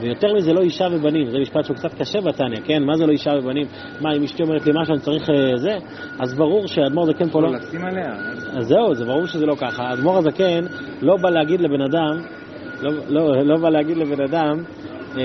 [0.00, 1.30] ויותר מזה, לא אישה ובנים.
[1.30, 2.82] זה משפט שהוא קצת קשה בתניא, כן?
[2.82, 3.66] מה זה לא אישה ובנים?
[4.00, 5.76] מה, אם אשתי אומרת לי משהו, אני צריך אה, זה?
[6.20, 7.52] אז ברור שהאדמו"ר הזקן פה לא...
[7.52, 8.12] לשים עליה.
[8.58, 9.82] אז זהו, זה ברור שזה לא ככה.
[9.82, 10.64] האדמו"ר הזקן
[11.02, 12.22] לא בא להגיד לבן אדם,
[12.80, 14.64] לא, לא, לא בא להגיד לבן אדם,
[15.16, 15.22] אה,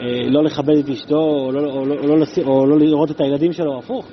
[0.00, 3.20] אה, לא לכבד את אשתו, או לא, או, לא, או, לא או לא לראות את
[3.20, 4.08] הילדים שלו, הפוך.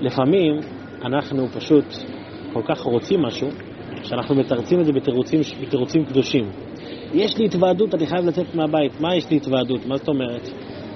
[0.00, 0.60] לפעמים
[1.04, 1.84] אנחנו פשוט
[2.52, 3.48] כל כך רוצים משהו,
[4.02, 6.50] שאנחנו מתרצים את זה בתירוצים, בתירוצים קדושים.
[7.14, 9.00] יש לי התוועדות, אני חייב לצאת מהבית.
[9.00, 9.86] מה יש לי התוועדות?
[9.86, 10.48] מה זאת אומרת?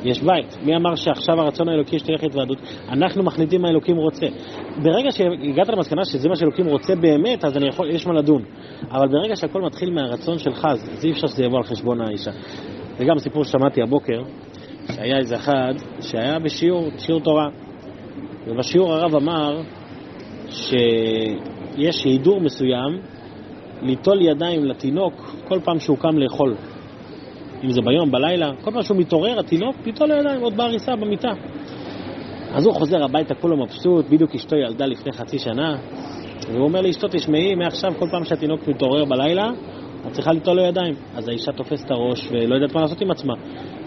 [0.04, 0.58] יש בית.
[0.62, 2.58] מי אמר שעכשיו הרצון האלוקי שתלך להתוועדות?
[2.88, 4.26] אנחנו מחליטים מה אלוקים רוצה.
[4.82, 8.42] ברגע שהגעת למסקנה שזה מה שאלוקים רוצה באמת, אז יכול, יש מה לדון.
[8.90, 12.30] אבל ברגע שהכל מתחיל מהרצון שלך, אז אי אפשר שזה יבוא על חשבון האישה.
[12.98, 14.22] זה גם סיפור ששמעתי הבוקר,
[14.92, 17.48] שהיה איזה אחד שהיה בשיעור, שיעור תורה,
[18.46, 19.62] ובשיעור הרב אמר
[20.48, 23.00] שיש הידור מסוים
[23.82, 26.54] ליטול ידיים לתינוק כל פעם שהוא קם לאכול.
[27.64, 31.32] אם זה ביום, בלילה, כל פעם שהוא מתעורר, התינוק, ליטול ידיים עוד בעריסה, במיטה.
[32.54, 35.76] אז הוא חוזר הביתה כולו מבסוט, בדיוק אשתו ילדה לפני חצי שנה,
[36.52, 39.50] והוא אומר לאשתו, תשמעי, מעכשיו כל פעם שהתינוק מתעורר בלילה,
[40.06, 40.94] את צריכה ליטול לו ידיים.
[41.14, 43.34] אז האישה תופסת את הראש ולא יודעת מה לעשות עם עצמה.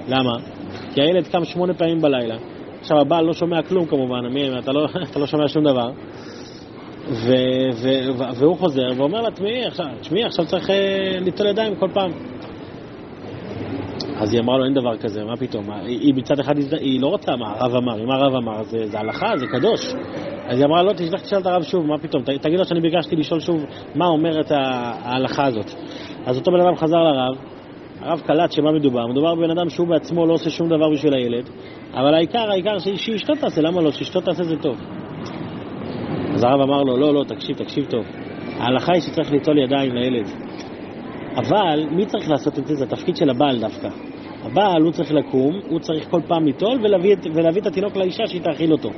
[0.07, 0.37] למה?
[0.93, 2.35] כי הילד קם שמונה פעמים בלילה.
[2.79, 4.19] עכשיו הבעל לא שומע כלום כמובן,
[4.59, 5.91] אתה לא, אתה לא שומע שום דבר.
[7.09, 7.33] ו,
[7.73, 7.89] ו,
[8.35, 9.85] והוא חוזר ואומר לה, תשמעי, עכשיו,
[10.25, 12.11] עכשיו צריך אה, ליטול ידיים כל פעם.
[14.17, 15.71] אז היא אמרה לו, אין דבר כזה, מה פתאום?
[15.71, 19.37] היא מצד אחד, היא לא רוצה מה הרב אמר, אם הרב אמר, זה, זה הלכה,
[19.37, 19.93] זה קדוש.
[20.47, 22.23] אז היא אמרה, לא, תשלח תשאל את הרב שוב, מה פתאום?
[22.23, 23.65] תגיד לו שאני ביקשתי לשאול שוב
[23.95, 25.71] מה אומרת ההלכה הזאת.
[26.25, 27.37] אז אותו בן אדם חזר לרב,
[28.01, 31.49] הרב קלט שמה מדובר, מדובר בבן אדם שהוא בעצמו לא עושה שום דבר בשביל הילד,
[31.93, 33.91] אבל העיקר, העיקר שאשתו תעשה, למה לא?
[33.91, 34.77] שאשתו תעשה זה טוב.
[36.35, 38.05] אז הרב אמר לו, לא, לא, תקשיב, תקשיב טוב.
[38.57, 40.27] ההלכה היא שצריך ליטול ידיים לילד.
[41.35, 42.75] אבל מי צריך לעשות את זה?
[42.75, 43.87] זה התפקיד של הבעל דווקא.
[44.43, 48.41] הבעל, הוא צריך לקום, הוא צריך כל פעם ליטול ולהביא, ולהביא את התינוק לאישה שהיא
[48.41, 48.89] תאכיל אותו.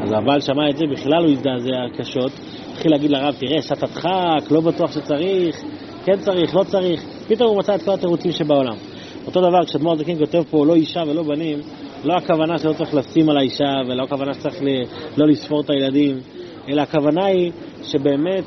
[0.00, 2.32] אז הבעל שמע את זה, בכלל הוא הזדעזע קשות,
[2.72, 5.56] התחיל להגיד לרב, תראה, שעת הדחק, לא בטוח שצריך,
[6.04, 7.04] כן צריך, לא צריך.
[7.28, 8.76] פתאום הוא מצא את כל התירוצים שבעולם.
[9.26, 11.58] אותו דבר, כשאדמו"ר זקין כותב פה לא אישה ולא בנים,
[12.04, 14.68] לא הכוונה שלא צריך לשים על האישה, ולא הכוונה שצריך ל...
[15.16, 16.16] לא לספור את הילדים,
[16.68, 18.44] אלא הכוונה היא שבאמת,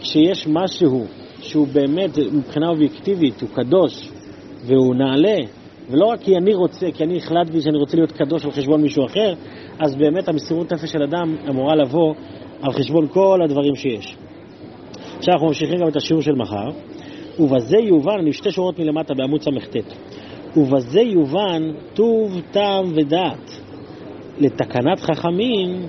[0.00, 1.06] כשיש משהו
[1.40, 4.08] שהוא באמת, מבחינה אובייקטיבית, הוא קדוש,
[4.66, 5.38] והוא נעלה,
[5.90, 9.06] ולא רק כי אני רוצה, כי אני החלטתי שאני רוצה להיות קדוש על חשבון מישהו
[9.06, 9.34] אחר,
[9.78, 12.14] אז באמת המסירות נפש של אדם אמורה לבוא
[12.62, 14.16] על חשבון כל הדברים שיש.
[15.18, 16.68] עכשיו אנחנו ממשיכים גם את השיעור של מחר.
[17.38, 19.76] ובזה יובן, אני שתי שורות מלמטה בעמוד ס"ט,
[20.56, 21.62] ובזה יובן
[21.94, 23.60] טוב, טעם ודעת
[24.38, 25.86] לתקנת חכמים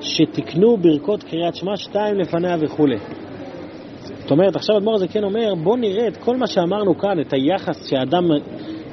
[0.00, 2.96] שתקנו ברכות קריאת שמע שתיים לפניה וכולי.
[4.02, 7.32] זאת אומרת, עכשיו אדמו"ר הזה כן אומר, בוא נראה את כל מה שאמרנו כאן, את
[7.32, 8.36] היחס שאדם, אה,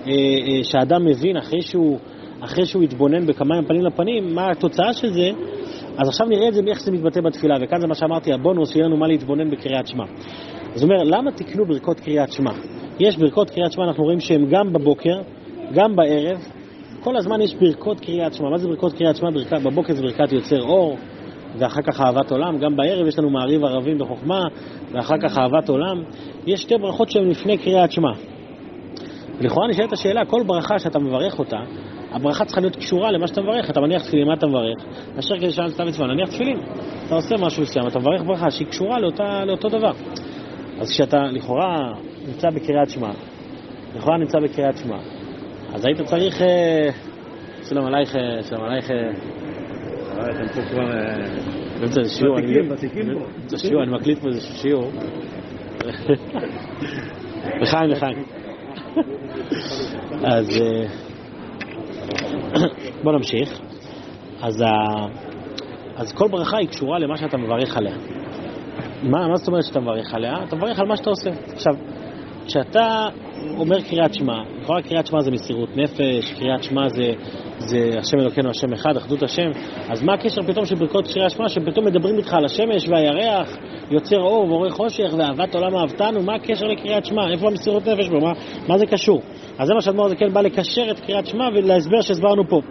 [0.08, 1.97] אה, שאדם מבין אחרי שהוא,
[2.41, 5.30] אחרי שהוא התבונן בכמה פנים לפנים, מה התוצאה של זה,
[5.97, 8.86] אז עכשיו נראה את זה מאיך זה מתבטא בתפילה, וכאן זה מה שאמרתי, הבונוס, שיהיה
[8.86, 10.03] לנו מה להתבונן בקריאת שמע.
[10.75, 12.51] אז הוא אומר, למה תקנו ברכות קריאת שמע?
[12.99, 15.21] יש ברכות קריאת שמע, אנחנו רואים שהן גם בבוקר,
[15.73, 16.38] גם בערב,
[17.03, 18.49] כל הזמן יש ברכות קריאת שמע.
[18.49, 19.29] מה זה ברכות קריאת שמע?
[19.29, 20.97] ברכת, בבוקר זה ברכת יוצר אור,
[21.57, 22.57] ואחר כך אהבת עולם.
[22.57, 24.43] גם בערב יש לנו מעריב ערבים בחוכמה,
[24.91, 26.03] ואחר כך אהבת עולם.
[26.47, 28.12] יש שתי ברכות שהן לפני קריאת שמע.
[29.41, 31.57] לכאורה נשאלת השאלה, כל ברכה שאתה מברך אותה,
[32.12, 33.69] הברכה צריכה להיות קשורה למה שאתה מברך.
[33.69, 34.77] אתה מניח תפילין, מה אתה מברך?
[35.15, 36.60] מאשר כדי שאל סתם מצווה, נניח תפילין.
[37.07, 39.91] אתה עושה משהו מסוים, אתה מברך ברכה שהיא קשורה לאותה, לאותו דבר.
[40.80, 41.94] אז כשאתה לכאורה
[42.28, 43.12] נמצא בקריאת שמע,
[43.96, 44.98] לכאורה נמצא בקריאת שמע,
[45.74, 46.90] אז היית צריך, אה,
[47.70, 48.16] שלום עלייך,
[48.50, 48.96] שלום עלייך, אה.
[50.18, 50.26] אה,
[51.80, 52.38] באמצע איזה שיעור,
[53.58, 54.92] שיעור, אני מקליט פה איזה שיעור.
[57.62, 58.24] לחיים, לחיים.
[60.36, 60.86] אז אה,
[63.04, 63.60] בוא נמשיך.
[64.42, 65.08] אז, ה-
[65.96, 67.96] אז כל ברכה היא קשורה למה שאתה מברך עליה.
[69.03, 70.33] מה, מה זאת אומרת שאתה מברך עליה?
[70.47, 71.29] אתה מברך על מה שאתה עושה.
[71.53, 71.73] עכשיו,
[72.47, 73.05] כשאתה
[73.57, 77.12] אומר קריאת שמע, לכאורה קריאת שמע זה מסירות נפש, קריאת שמע זה,
[77.57, 79.49] זה השם אלוקינו השם אחד, אחדות השם,
[79.89, 83.57] אז מה הקשר פתאום של ברכות קריאת שמע, שפתאום מדברים איתך על השמש והירח,
[83.91, 87.31] יוצר אור ועורר חושך ואהבת עולם אהבתנו, מה הקשר לקריאת שמע?
[87.31, 88.19] איפה המסירות נפש בו?
[88.19, 88.31] מה,
[88.67, 89.21] מה זה קשור?
[89.57, 92.62] אז זה מה שאדמו"ר הזקן בא לקשר את קריאת שמע ולהסבר שהסברנו פה.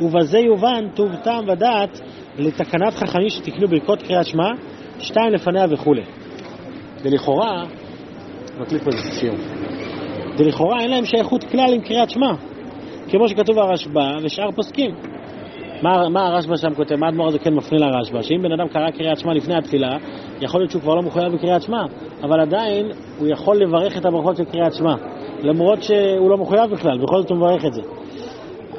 [0.00, 2.00] ובזה יובן טוב טעם ודעת
[2.38, 4.50] לתקנת חכמים שתקנו ברכות קריאת שמע,
[4.98, 6.02] שתיים לפניה וכולי.
[7.02, 7.64] ולכאורה,
[8.60, 9.38] מקליט פה איזה שיעור.
[10.38, 12.32] ולכאורה אין להם שייכות כלל עם קריאת שמע,
[13.08, 14.94] כמו שכתוב ברשב"א ושאר פוסקים.
[15.82, 18.22] מה, מה הרשב"א שם כותב, מה האדמו"ר הזה כן מפנה לרשב"א?
[18.22, 19.96] שאם בן אדם קרא קריאת שמע לפני התפילה,
[20.40, 21.82] יכול להיות שהוא כבר לא מחויב בקריאת שמע,
[22.22, 22.86] אבל עדיין
[23.18, 24.94] הוא יכול לברך את הברכות של קריאת שמע,
[25.42, 27.82] למרות שהוא לא מחויב בכלל, בכל זאת הוא מברך את זה.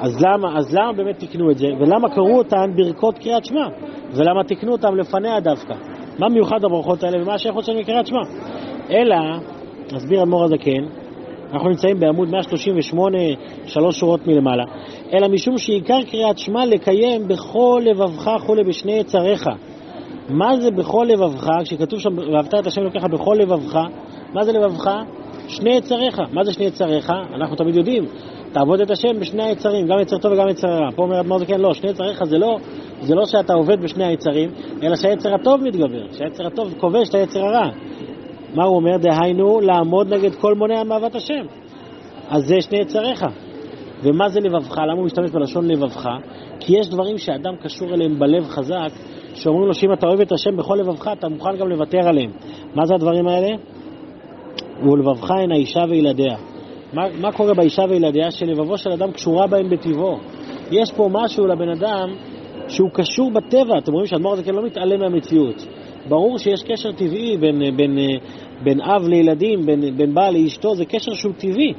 [0.00, 3.66] אז למה, אז למה באמת תיקנו את זה, ולמה קראו אותן ברכות קריאת שמע,
[4.12, 5.74] ולמה תיקנו אותן לפניה דווקא?
[6.20, 8.20] מה מיוחד בברכות האלה ומה השייכות שלהם לקריאת שמע?
[8.90, 9.16] אלא,
[9.92, 10.84] מסביר אדמו"ר הזקן,
[11.52, 13.18] אנחנו נמצאים בעמוד 138,
[13.66, 14.64] שלוש שורות מלמעלה,
[15.12, 19.46] אלא משום שעיקר קריאת שמע לקיים בכל לבבך כולי בשני יצריך.
[20.28, 21.48] מה זה בכל לבבך?
[21.64, 23.78] כשכתוב שם, ואהבת את השם אלוקיך בכל לבבך,
[24.34, 24.90] מה זה לבבך?
[25.48, 26.20] שני יצריך.
[26.32, 27.12] מה זה שני יצריך?
[27.34, 28.04] אנחנו תמיד יודעים,
[28.52, 30.90] תעבוד את השם בשני היצרים, גם יצר טוב וגם יצר רע.
[30.96, 32.58] פה אומר אדמו"ר זקן, לא, שני יצריך זה לא,
[33.00, 34.50] זה לא שאתה עובד בשני היצרים,
[34.82, 37.70] אלא שהיצר הטוב מתגבר, שהיצר הטוב כובש את היצר הרע.
[38.54, 38.96] מה הוא אומר?
[38.96, 41.42] דהיינו, לעמוד נגד כל מונע מאהבת השם.
[42.28, 43.24] אז זה שני יצריך.
[44.02, 44.78] ומה זה לבבך?
[44.78, 46.08] למה הוא משתמש בלשון לבבך?
[46.60, 48.90] כי יש דברים שאדם קשור אליהם בלב חזק,
[49.34, 52.30] שאומרים לו שאם אתה אוהב את השם בכל לבבך, אתה מוכן גם לוותר עליהם.
[52.74, 53.48] מה זה הדברים האלה?
[54.82, 56.36] ולבבך הן האישה וילדיה.
[56.92, 58.30] מה, מה קורה באישה וילדיה?
[58.30, 60.18] שלבבו של אדם קשורה בהם בטבעו.
[60.70, 62.14] יש פה משהו לבן אדם
[62.68, 63.78] שהוא קשור בטבע.
[63.78, 65.66] אתם רואים שהאדמו"ר הזה כן לא מתעלם מהמציאות.
[66.08, 67.98] ברור שיש קשר טבעי בין, בין,
[68.62, 71.74] בין אב לילדים, בין, בין בעל לאשתו, זה קשר שהוא טבעי.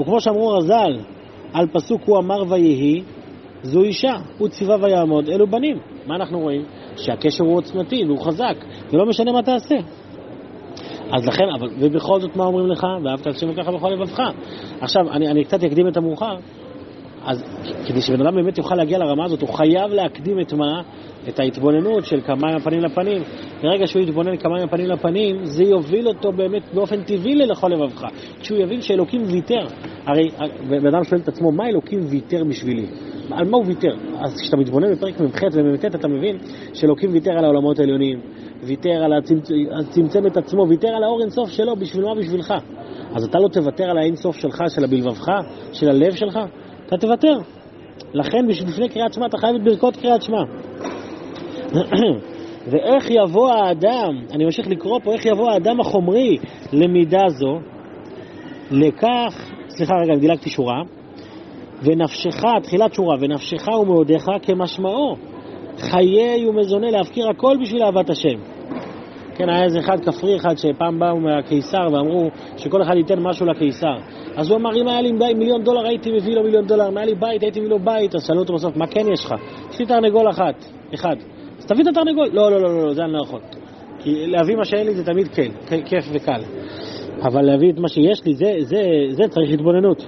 [0.00, 0.98] וכמו שאמרו רז"ל,
[1.52, 3.02] על פסוק הוא אמר ויהי,
[3.62, 5.78] זו אישה, הוא ציווה ויעמוד, אלו בנים.
[6.06, 6.64] מה אנחנו רואים?
[6.96, 8.54] שהקשר הוא עוצמתי והוא חזק,
[8.92, 9.76] ולא משנה מה תעשה.
[11.12, 12.86] אז לכן, אבל, ובכל זאת מה אומרים לך?
[13.04, 14.22] ואהבת את השם אלוקיך בכל לבבך.
[14.80, 16.36] עכשיו, אני, אני קצת אקדים את המאוחר.
[17.24, 17.44] אז
[17.86, 20.82] כדי שבן אדם באמת יוכל להגיע לרמה הזאת, הוא חייב להקדים את מה?
[21.28, 23.22] את ההתבוננות של כמה פנים לפנים.
[23.62, 28.06] ברגע שהוא יתבונן כמה פנים לפנים, זה יוביל אותו באמת באופן טבעי ללכל לבבך.
[28.40, 29.66] כשהוא יבין שאלוקים ויתר,
[30.06, 30.28] הרי
[30.68, 32.86] בן אדם שואל את עצמו, מה אלוקים ויתר בשבילי?
[33.30, 33.94] על מה הוא ויתר?
[34.20, 36.38] אז כשאתה מתבונן בפרק מ"ח ומ"ט אתה מבין
[36.74, 38.20] שאלוקים ויתר על העולמות העליונים,
[38.62, 39.48] ויתר על הצמצ...
[39.90, 42.54] צמצם את עצמו, ויתר על האור אינסוף שלו, בשביל מה בשבילך?
[43.14, 45.28] אז אתה לא תוותר על האינסוף שלך, של הבלבבך,
[45.72, 46.38] של הלב שלך?
[46.86, 47.38] אתה תוותר.
[48.14, 50.42] לכן לפני קריאת שמע אתה חייב את ברכות קריאת שמע.
[52.70, 56.38] ואיך יבוא האדם, אני ממשיך לקרוא פה, איך יבוא האדם החומרי
[56.72, 57.58] למידה זו,
[58.70, 60.82] לכך, סליחה רגע, דילגתי שורה,
[61.82, 65.16] ונפשך, תחילת שורה, ונפשך ומאודיך כמשמעו,
[65.78, 68.49] חיי ומזונה להפקיר הכל בשביל אהבת השם.
[69.40, 73.96] כן, היה איזה אחד כפרי אחד שפעם באו מהקיסר ואמרו שכל אחד ייתן משהו לקיסר.
[74.36, 77.06] אז הוא אמר, אם היה לי מיליון דולר הייתי מביא לו מיליון דולר, אם היה
[77.06, 79.34] לי בית הייתי מביא לו בית, אז שאלו אותו בסוף, מה כן יש לך?
[79.70, 81.16] יש לי תרנגול אחת, אחד.
[81.58, 82.28] אז תביא את התרנגול.
[82.32, 83.40] לא, לא, לא, לא, זה אני לא יכול.
[83.98, 85.50] כי להביא מה שאין לי זה תמיד כן,
[85.84, 86.40] כיף וקל.
[87.22, 90.06] אבל להביא את מה שיש לי, זה, זה, זה צריך התבוננות.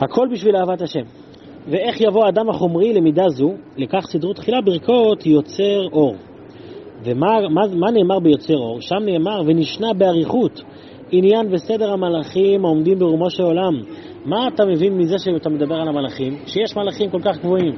[0.00, 1.04] הכל בשביל אהבת השם.
[1.68, 6.16] ואיך יבוא האדם החומרי למידה זו, לכך סדרו תחילה ברכות יוצר אור.
[7.04, 8.80] ומה מה, מה נאמר ביוצר אור?
[8.80, 10.62] שם נאמר, ונשנה באריכות
[11.10, 13.82] עניין וסדר המלאכים העומדים ברומו של עולם.
[14.24, 16.38] מה אתה מבין מזה שאתה מדבר על המלאכים?
[16.46, 17.74] שיש מלאכים כל כך גבוהים.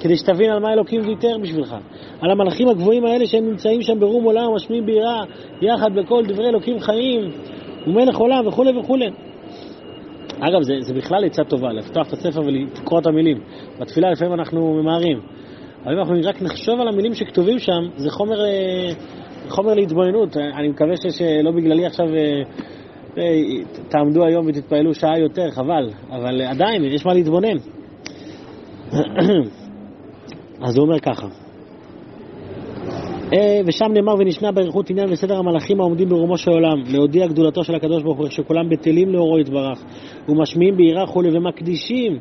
[0.00, 1.76] כדי שתבין על מה אלוקים ויתר בשבילך.
[2.20, 5.24] על המלאכים הגבוהים האלה שהם נמצאים שם ברום עולם, משמיעים ביראה,
[5.62, 7.30] יחד בכל דברי אלוקים חיים,
[7.86, 9.10] ומלך עולם וכולי וכולי.
[10.40, 13.40] אגב, זה, זה בכלל עצה טובה, לפתוח את הספר ולקרוא את המילים.
[13.80, 15.20] בתפילה לפעמים אנחנו ממהרים.
[15.84, 18.38] אבל אם אנחנו רק נחשוב על המילים שכתובים שם, זה חומר,
[19.48, 20.36] חומר להתבוננות.
[20.36, 22.06] אני מקווה שלא בגללי עכשיו
[23.88, 25.90] תעמדו היום ותתפעלו שעה יותר, חבל.
[26.10, 27.56] אבל עדיין, יש מה להתבונן.
[30.64, 31.26] אז הוא אומר ככה,
[33.66, 38.02] ושם נאמר ונשנה באריכות עניין וסדר המלאכים העומדים ברומו של עולם, להודיע גדולתו של הקדוש
[38.02, 39.84] ברוך הוא, שכולם בטלים לאורו יתברך,
[40.28, 42.18] ומשמיעים ביראה כולי ומקדישים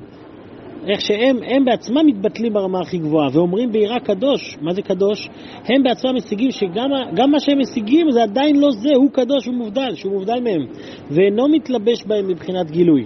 [0.88, 5.30] איך שהם הם בעצמם מתבטלים ברמה הכי גבוהה ואומרים ביראה קדוש, מה זה קדוש?
[5.65, 9.96] הם בעצמם משיגים שגם מה שהם משיגים זה עדיין לא זה, הוא קדוש, הוא מובדל,
[9.96, 10.65] שהוא מובדל מהם,
[11.12, 13.06] ואינו מתלבש בהם מבחינת גילוי.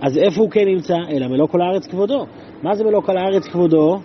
[0.00, 0.96] אז איפה הוא כן נמצא?
[1.10, 2.26] אלא מלוא כל הארץ כבודו.
[2.62, 3.98] מה זה מלוא כל הארץ כבודו?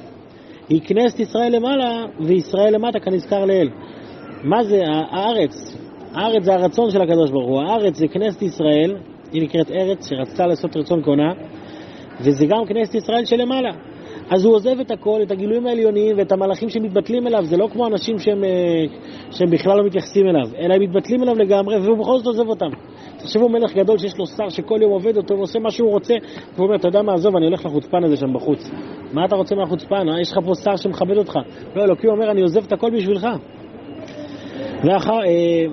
[0.70, 3.70] היא כנסת ישראל למעלה וישראל למטה כנזכר לאל.
[4.44, 5.78] מה זה הארץ?
[6.14, 7.62] הארץ זה הרצון של הקדוש ברוך הוא.
[7.62, 8.96] הארץ זה כנסת ישראל,
[9.34, 11.34] היא נקראת ארץ שרצתה לעשות רצון קונה,
[12.22, 13.72] וזה גם כנסת ישראל שלמעלה.
[14.30, 17.88] אז הוא עוזב את הכל, את הגילויים העליוניים ואת המלאכים שמתבטלים אליו, זה לא כמו
[17.88, 18.86] אנשים שהם, אה,
[19.32, 22.70] שהם בכלל לא מתייחסים אליו, אלא הם מתבטלים אליו לגמרי, והוא בכל זאת עוזב אותם.
[23.18, 26.14] תחשבו מלך גדול שיש לו שר שכל יום עובד אותו ועושה מה שהוא רוצה,
[26.56, 28.72] והוא אומר, אתה יודע מה, עזוב, אני הולך לחוצפן הזה שם בחוץ.
[29.14, 30.10] מה אתה רוצה מהחוצפן?
[30.10, 30.22] אה?
[30.22, 31.40] יש לך פה שר שמכבד אותך.
[31.76, 33.28] לא, אלוקים אומר, אני עוזב את הכל בשבילך.
[34.84, 35.66] ואחר, אה,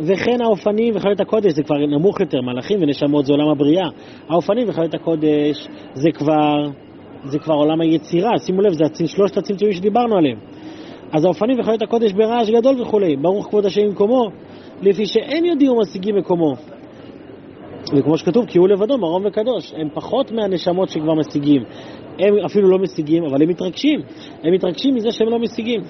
[0.00, 3.88] וכן האופנים וחיות הקודש, זה כבר נמוך יותר, מלאכים ונשמות זה עולם הבריאה.
[4.28, 6.68] האופנים וחיות הקודש זה כבר,
[7.24, 9.02] זה כבר עולם היצירה, שימו לב, זה הצ...
[9.06, 10.38] שלושת הצמצומים שדיברנו עליהם.
[11.12, 14.30] אז האופנים וחיות הקודש ברעש גדול וכולי, ברוך כבוד השם במקומו,
[14.82, 16.54] לפי שאין יודעים ומשיגים מקומו.
[17.96, 19.72] וכמו שכתוב, כי הוא לבדו מרום וקדוש.
[19.76, 21.62] הם פחות מהנשמות שכבר משיגים.
[22.18, 24.00] הם אפילו לא משיגים, אבל הם מתרגשים.
[24.42, 25.80] הם מתרגשים מזה שהם לא משיגים.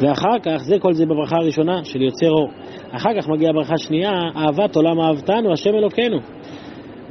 [0.00, 2.50] ואחר כך, זה כל זה בברכה הראשונה של יוצר אור.
[2.90, 6.18] אחר כך מגיעה ברכה שנייה, אהבת עולם אהבתנו, השם אלוקינו.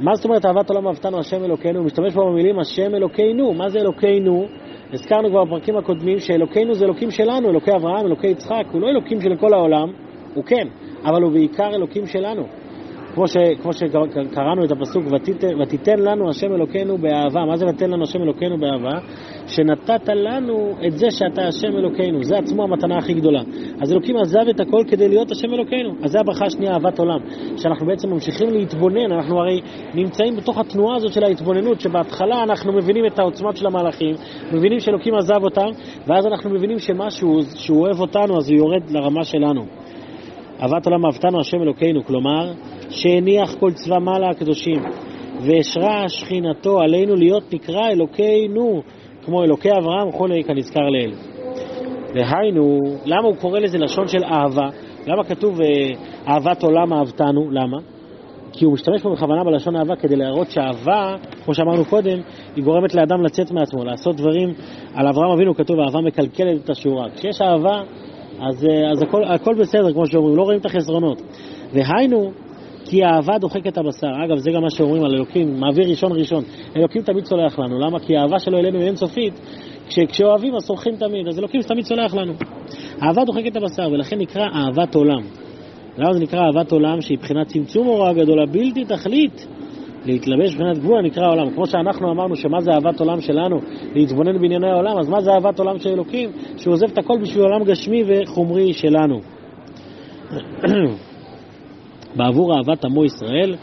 [0.00, 1.78] מה זאת אומרת אהבת עולם אהבתנו, השם אלוקינו?
[1.78, 3.52] הוא משתמש פה במילים השם אלוקינו.
[3.52, 4.46] מה זה אלוקינו?
[4.92, 8.64] הזכרנו כבר בפרקים הקודמים שאלוקינו זה אלוקים שלנו, אלוקי אברהם, אלוקי יצחק.
[8.72, 9.92] הוא לא אלוקים של כל העולם,
[10.34, 10.68] הוא כן,
[11.04, 12.46] אבל הוא בעיקר אלוקים שלנו.
[13.18, 15.04] כמו, ש, כמו שקראנו את הפסוק,
[15.60, 17.44] ותיתן, לנו השם אלוקינו באהבה.
[17.44, 18.98] מה זה ותן לנו השם אלוקינו באהבה?
[19.46, 22.24] שנתת לנו את זה שאתה השם אלוקינו.
[22.24, 23.40] זה עצמו המתנה הכי גדולה.
[23.80, 25.94] אז אלוקים עזב את הכל כדי להיות השם אלוקינו.
[26.02, 27.18] אז זה הברכה השנייה, אהבת עולם.
[27.56, 29.60] שאנחנו בעצם ממשיכים להתבונן, אנחנו הרי
[29.94, 34.14] נמצאים בתוך התנועה הזאת של ההתבוננות, שבהתחלה אנחנו מבינים את העוצמות של המהלכים,
[34.52, 35.70] מבינים שאלוקים עזב אותם,
[36.06, 39.64] ואז אנחנו מבינים שמשהו, שהוא אוהב אותנו, אז הוא יורד לרמה שלנו.
[40.62, 42.52] אהבת עולם אהבתנו השם אלוקינו, כלומר,
[42.90, 44.82] שהניח כל צבא מעלה הקדושים,
[45.40, 48.82] והשרה שכינתו עלינו להיות נקרא אלוקינו,
[49.24, 51.12] כמו אלוקי אברהם וכולי כנזכר לאל.
[52.14, 54.68] דהיינו, למה הוא קורא לזה לשון של אהבה?
[55.06, 55.66] למה כתוב אה,
[56.28, 57.50] אהבת עולם אהבתנו?
[57.50, 57.78] למה?
[58.52, 62.18] כי הוא משתמש פה בכוונה בלשון אהבה כדי להראות שאהבה, כמו שאמרנו קודם,
[62.56, 64.54] היא גורמת לאדם לצאת מעצמו, לעשות דברים.
[64.94, 67.10] על אברהם אבינו כתוב אהבה מקלקלת את השורה.
[67.16, 67.82] כשיש אהבה,
[68.40, 71.22] אז, אה, אז הכל, הכל בסדר, כמו שאומרים, לא רואים את החסרונות.
[71.72, 72.32] והיינו,
[72.84, 74.10] כי האהבה דוחקת את הבשר.
[74.24, 76.44] אגב, זה גם מה שאומרים על אלוקים, מעביר ראשון ראשון.
[76.76, 77.78] אלוקים תמיד סולח לנו.
[77.80, 77.98] למה?
[77.98, 79.34] כי האהבה שלו אלינו היא אינסופית.
[79.88, 82.32] כש, כשאוהבים אז סולחים תמיד, אז אלוקים תמיד סולח לנו.
[83.02, 85.22] אהבה דוחקת את הבשר, ולכן נקרא אהבת עולם.
[85.98, 89.46] למה זה נקרא אהבת עולם, שהיא מבחינת צמצום הוראה גדולה בלתי תכלית?
[90.08, 91.50] להתלבש מבחינת גבול הנקרא העולם.
[91.50, 93.60] כמו שאנחנו אמרנו שמה זה אהבת עולם שלנו,
[93.94, 96.30] להתבונן בענייני העולם, אז מה זה אהבת עולם של אלוקים?
[96.56, 99.20] שהוא עוזב את הכל בשביל עולם גשמי וחומרי שלנו.
[102.16, 103.56] בעבור אהבת עמו ישראל,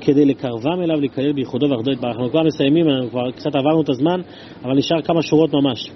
[0.00, 2.16] כדי לקרבם אליו, להיכלל בייחודו ואחדו יתברך.
[2.16, 4.20] אנחנו כבר מסיימים, אנחנו כבר קצת עברנו את הזמן,
[4.64, 5.90] אבל נשאר כמה שורות ממש.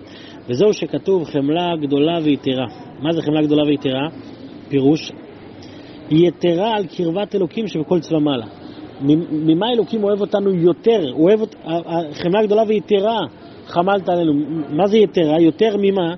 [0.48, 2.66] וזהו שכתוב חמלה גדולה ויתרה.
[3.00, 4.08] מה זה חמלה גדולה ויתרה?
[4.68, 5.12] פירוש,
[6.10, 8.46] יתרה על קרבת אלוקים שבכל צבא מעלה.
[9.30, 11.12] ממה אלוקים אוהב אותנו יותר?
[11.12, 11.40] אוהב,
[12.12, 13.20] חמלה גדולה ויתרה
[13.66, 14.32] חמלת עלינו.
[14.70, 15.40] מה זה יתרה?
[15.40, 16.14] יותר ממה?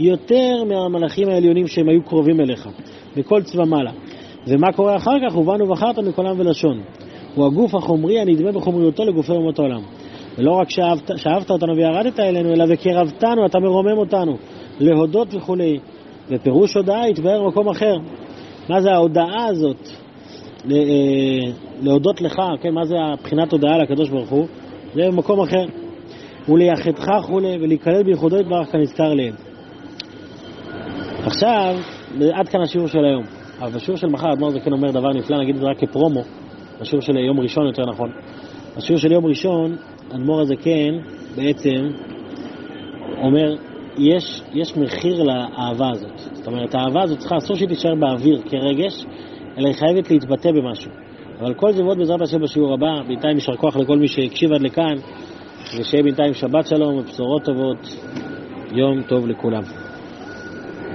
[0.00, 2.68] יותר מהמלאכים העליונים שהם היו קרובים אליך,
[3.16, 3.90] בכל צבא מעלה.
[4.46, 5.36] ומה קורה אחר כך?
[5.36, 6.80] ובאנו ובחרת מכל עם ולשון.
[7.34, 9.80] הוא הגוף החומרי הנדמה בחומריותו לגופי אומות העולם.
[10.38, 14.36] ולא רק שאהבת, שאהבת אותנו וירדת אלינו, אלא וקרבתנו, אתה מרומם אותנו,
[14.80, 15.78] להודות וכולי.
[16.30, 17.96] ופירוש הודעה יתבהר במקום אחר.
[18.68, 19.88] מה זה ההודעה הזאת?
[21.82, 24.46] להודות לך, כן, מה זה הבחינת הודעה לקדוש ברוך הוא?
[24.94, 25.64] זה במקום אחר.
[26.48, 29.34] ולייחדך וכולי, ולהיכלל בייחודו יתברך כנזכר לעיל.
[31.24, 31.76] עכשיו,
[32.34, 33.24] עד כאן השיעור של היום.
[33.60, 36.22] אבל בשיעור של מחר אדמו"ר זה כן אומר דבר נפלא, נגיד את זה רק כפרומו,
[36.80, 38.10] בשיעור של יום ראשון יותר נכון.
[38.76, 39.76] בשיעור של יום ראשון,
[40.14, 40.94] אדמו"ר הזה כן,
[41.36, 41.88] בעצם,
[43.22, 43.56] אומר,
[43.98, 46.18] יש, יש מחיר לאהבה הזאת.
[46.32, 49.04] זאת אומרת, האהבה הזאת צריכה, אסור שהיא תישאר באוויר כרגש,
[49.58, 50.90] אלא היא חייבת להתבטא במשהו.
[51.40, 54.60] אבל כל זה ועוד בעזרת השם בשיעור הבא, בינתיים יישר כוח לכל מי שהקשיב עד
[54.60, 54.94] לכאן,
[55.80, 57.78] ושיהיה בינתיים שבת שלום ובשורות טובות,
[58.72, 59.87] יום טוב לכולם.